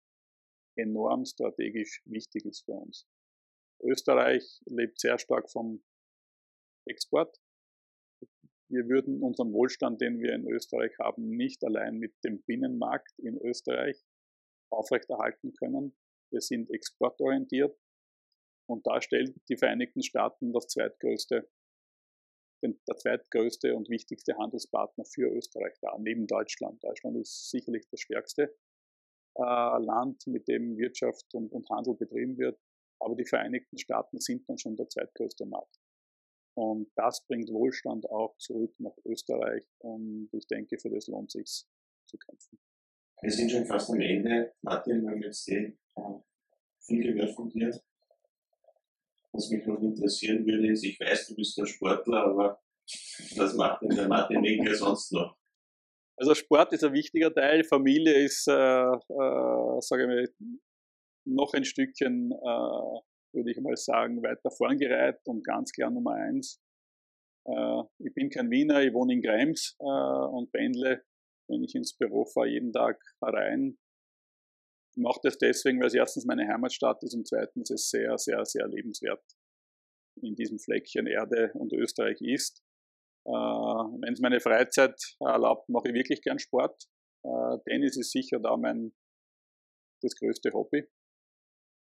enorm 0.77 1.25
strategisch 1.25 2.03
wichtig 2.05 2.45
ist 2.45 2.67
für 2.67 2.73
uns. 2.73 3.09
Österreich 3.83 4.61
lebt 4.67 5.01
sehr 5.01 5.19
stark 5.19 5.51
vom 5.51 5.83
Export. 6.87 7.35
Wir 8.69 8.89
würden 8.89 9.23
unseren 9.23 9.53
Wohlstand, 9.55 10.03
den 10.03 10.19
wir 10.19 10.35
in 10.35 10.47
Österreich 10.47 10.93
haben, 10.99 11.31
nicht 11.31 11.65
allein 11.65 11.97
mit 11.97 12.15
dem 12.25 12.43
Binnenmarkt 12.43 13.19
in 13.19 13.39
Österreich 13.39 14.05
aufrechterhalten 14.71 15.55
können. 15.55 15.97
Wir 16.31 16.43
sind 16.43 16.71
exportorientiert 16.71 17.79
und 18.69 18.87
da 18.87 19.01
stellt 19.01 19.35
die 19.49 19.57
Vereinigten 19.57 20.03
Staaten 20.03 20.53
das 20.53 20.67
zweitgrößte, 20.67 21.49
den, 22.63 22.81
der 22.89 22.97
zweitgrößte 22.97 23.75
und 23.75 23.89
wichtigste 23.89 24.37
Handelspartner 24.37 25.05
für 25.05 25.31
Österreich 25.35 25.75
dar, 25.81 25.99
neben 25.99 26.27
Deutschland. 26.27 26.83
Deutschland 26.83 27.17
ist 27.19 27.51
sicherlich 27.51 27.87
das 27.91 28.01
stärkste 28.01 28.55
äh, 29.37 29.43
Land, 29.43 30.27
mit 30.27 30.49
dem 30.49 30.77
Wirtschaft 30.77 31.35
und, 31.35 31.53
und 31.53 31.69
Handel 31.71 31.95
betrieben 31.95 32.39
wird. 32.39 32.59
Aber 32.99 33.15
die 33.15 33.27
Vereinigten 33.27 33.77
Staaten 33.79 34.19
sind 34.21 34.49
dann 34.49 34.59
schon 34.59 34.77
der 34.77 34.89
zweitgrößte 34.89 35.45
Markt. 35.47 35.79
Und 36.57 36.91
das 36.97 37.27
bringt 37.27 37.51
Wohlstand 37.51 38.09
auch 38.09 38.37
zurück 38.39 38.75
nach 38.79 38.97
Österreich. 39.05 39.65
Und 39.79 40.31
ich 40.33 40.47
denke, 40.47 40.79
für 40.79 40.89
das 40.89 41.07
lohnt 41.07 41.31
sich 41.31 41.67
zu 42.07 42.17
kämpfen. 42.17 42.59
Wir 43.21 43.31
sind 43.31 43.51
schon 43.51 43.67
fast 43.67 43.91
am 43.91 44.01
Ende. 44.01 44.55
Martin, 44.63 45.03
wir 45.03 45.11
haben 45.11 45.23
jetzt 45.23 45.45
sehr 45.45 45.73
viel 46.81 47.13
gehört 47.13 47.35
von 47.35 47.51
dir. 47.51 47.79
Was 49.37 49.51
mich 49.51 49.67
noch 49.67 49.83
interessieren 49.83 50.47
würde, 50.47 50.73
ist, 50.73 50.83
ich 50.83 50.99
weiß, 50.99 51.29
du 51.29 51.35
bist 51.35 51.59
ein 51.59 51.67
Sportler, 51.67 52.25
aber 52.25 52.59
was 53.37 53.55
macht 53.55 53.83
denn 53.83 53.91
der 53.91 54.09
Martin 54.09 54.43
Winkel 54.43 54.75
sonst 54.75 55.13
noch? 55.13 55.37
Also 56.19 56.35
Sport 56.35 56.73
ist 56.73 56.83
ein 56.85 56.95
wichtiger 56.95 57.33
Teil, 57.35 57.63
Familie 57.63 58.15
ist, 58.15 58.49
äh, 58.49 58.53
äh, 58.53 59.81
sage 59.81 60.05
ich 60.05 60.09
mal, 60.09 60.29
noch 61.27 61.53
ein 61.53 61.67
Stückchen, 61.67 62.33
äh, 62.33 63.35
würde 63.35 63.51
ich 63.51 63.61
mal 63.61 63.77
sagen, 63.77 64.23
weiter 64.23 64.51
vorangereiht 64.51 65.21
und 65.27 65.45
ganz 65.45 65.71
klar 65.73 65.91
Nummer 65.91 66.15
eins. 66.15 66.59
Äh, 67.45 67.83
ich 67.99 68.15
bin 68.15 68.31
kein 68.31 68.51
Wiener, 68.51 68.83
ich 68.83 68.95
wohne 68.95 69.13
in 69.13 69.21
Greims 69.21 69.77
äh, 69.81 69.85
und 69.85 70.51
pendle, 70.51 71.05
wenn 71.51 71.63
ich 71.63 71.75
ins 71.75 71.95
Büro 71.95 72.25
fahre, 72.25 72.49
jeden 72.49 72.73
Tag 72.73 72.99
rein 73.21 73.77
ich 74.97 75.03
mache 75.03 75.21
das 75.23 75.37
deswegen, 75.37 75.79
weil 75.81 75.89
es 75.89 75.95
erstens 75.95 76.25
meine 76.25 76.49
Heimatstadt 76.49 77.03
ist 77.03 77.15
und 77.15 77.29
zweitens 77.29 77.71
es 77.71 77.91
sehr, 77.91 78.17
sehr, 78.17 78.45
sehr 78.47 78.67
lebenswert 78.67 79.23
in 80.23 80.35
diesem 80.35 80.59
Fleckchen 80.59 81.07
Erde 81.07 81.53
und 81.55 81.73
Österreich 81.75 82.21
ist. 82.23 82.63
Äh, 83.27 83.31
Wenn 83.31 84.15
es 84.15 84.21
meine 84.21 84.41
Freizeit 84.41 84.99
erlaubt, 85.21 85.69
mache 85.69 85.89
ich 85.89 85.95
wirklich 85.95 86.23
gern 86.23 86.39
Sport. 86.39 86.85
Äh, 87.25 87.59
Tennis 87.69 87.99
ist 87.99 88.13
sicher 88.13 88.41
da 88.41 88.57
mein 88.57 88.95
das 90.03 90.15
größte 90.17 90.51
Hobby. 90.53 90.89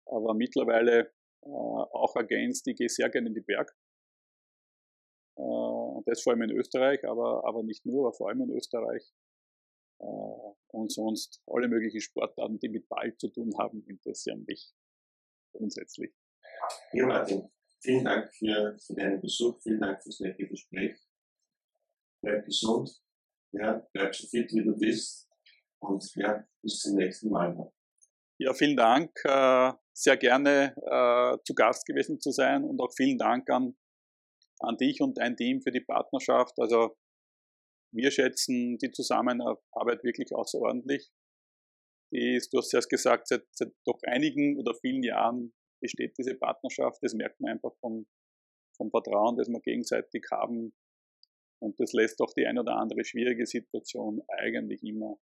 Aber 0.06 0.34
mittlerweile 0.36 1.12
äh, 1.44 1.50
auch 1.50 2.16
ergänzt, 2.16 2.68
ich 2.68 2.76
gehe 2.76 2.90
sehr 2.90 3.10
gerne 3.10 3.30
in 3.30 3.34
die 3.34 3.42
Berg. 3.42 3.76
Äh, 5.38 6.04
das 6.06 6.22
vor 6.22 6.34
allem 6.34 6.44
in 6.44 6.52
Österreich, 6.52 7.04
aber, 7.06 7.44
aber 7.46 7.64
nicht 7.64 7.86
nur, 7.86 8.08
aber 8.08 8.14
vor 8.14 8.30
allem 8.30 8.42
in 8.42 8.52
Österreich. 8.52 9.12
Äh, 10.00 10.50
und 10.72 10.92
sonst 10.92 11.42
alle 11.48 11.68
möglichen 11.68 12.02
Sportarten, 12.02 12.60
die 12.60 12.70
mit 12.70 12.88
Ball 12.88 13.16
zu 13.18 13.30
tun 13.30 13.52
haben, 13.58 13.84
interessieren 13.88 14.44
mich 14.48 14.72
grundsätzlich. 15.52 16.14
Ja, 16.94 17.06
Martin, 17.06 17.50
vielen 17.82 18.06
Dank 18.06 18.34
für, 18.34 18.78
für 18.80 18.94
deinen 18.94 19.22
Besuch, 19.22 19.60
vielen 19.62 19.80
Dank 19.80 20.02
fürs 20.04 20.20
nette 20.20 20.48
Gespräch. 20.48 20.98
Bleib 22.22 22.46
gesund, 22.46 22.92
ja, 23.54 23.88
bleib 23.94 24.14
so 24.14 24.28
fit 24.28 24.52
wie 24.52 24.64
du 24.64 24.78
bist 24.78 25.30
und 25.80 26.04
ja, 26.16 26.46
bis 26.62 26.80
zum 26.80 26.96
nächsten 26.96 27.30
Mal. 27.30 27.72
Ja, 28.38 28.54
vielen 28.54 28.78
Dank. 28.78 29.12
Äh, 29.24 29.74
sehr 29.94 30.18
gerne 30.18 30.74
äh, 30.78 31.38
zu 31.44 31.54
Gast 31.54 31.86
gewesen 31.86 32.20
zu 32.22 32.32
sein 32.32 32.64
und 32.64 32.80
auch 32.80 32.92
vielen 32.96 33.18
Dank 33.18 33.50
an, 33.50 33.76
an 34.60 34.78
dich 34.78 35.02
und 35.02 35.18
dein 35.18 35.36
Team 35.36 35.62
für 35.62 35.72
die 35.72 35.82
Partnerschaft. 35.82 36.58
Also 36.58 36.96
wir 37.92 38.12
schätzen 38.12 38.78
die 38.78 38.92
Zusammenarbeit 38.92 40.04
wirklich 40.04 40.34
außerordentlich. 40.34 41.12
Die 42.12 42.36
ist, 42.36 42.54
du 42.54 42.58
hast 42.58 42.72
ja 42.72 42.80
gesagt, 42.80 43.28
seit, 43.28 43.46
seit 43.52 43.72
doch 43.86 44.00
einigen 44.04 44.60
oder 44.60 44.74
vielen 44.76 45.04
Jahren 45.04 45.54
besteht 45.82 46.18
diese 46.18 46.36
Partnerschaft. 46.36 47.00
Das 47.02 47.14
merkt 47.14 47.40
man 47.40 47.52
einfach 47.54 47.76
vom, 47.80 48.08
vom 48.76 48.90
Vertrauen, 48.90 49.38
das 49.38 49.48
wir 49.48 49.60
gegenseitig 49.62 50.26
haben. 50.32 50.74
Und 51.62 51.80
das 51.80 51.94
lässt 51.94 52.22
auch 52.22 52.34
die 52.34 52.46
ein 52.46 52.58
oder 52.58 52.78
andere 52.78 53.04
schwierige 53.04 53.46
Situation 53.46 54.22
eigentlich 54.28 54.82
immer 54.84 55.20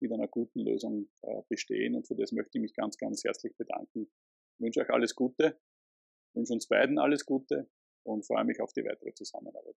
mit 0.00 0.12
einer 0.12 0.28
guten 0.28 0.60
Lösung 0.60 1.08
äh, 1.22 1.42
bestehen. 1.48 1.96
Und 1.96 2.06
für 2.06 2.14
das 2.14 2.32
möchte 2.32 2.58
ich 2.58 2.62
mich 2.62 2.74
ganz, 2.74 2.96
ganz 2.98 3.24
herzlich 3.24 3.56
bedanken. 3.56 4.10
Ich 4.58 4.64
wünsche 4.64 4.80
euch 4.80 4.90
alles 4.90 5.14
Gute, 5.14 5.58
wünsche 6.34 6.52
uns 6.52 6.68
beiden 6.68 6.98
alles 6.98 7.24
Gute 7.24 7.68
und 8.04 8.26
freue 8.26 8.44
mich 8.44 8.60
auf 8.60 8.72
die 8.72 8.84
weitere 8.84 9.12
Zusammenarbeit. 9.14 9.74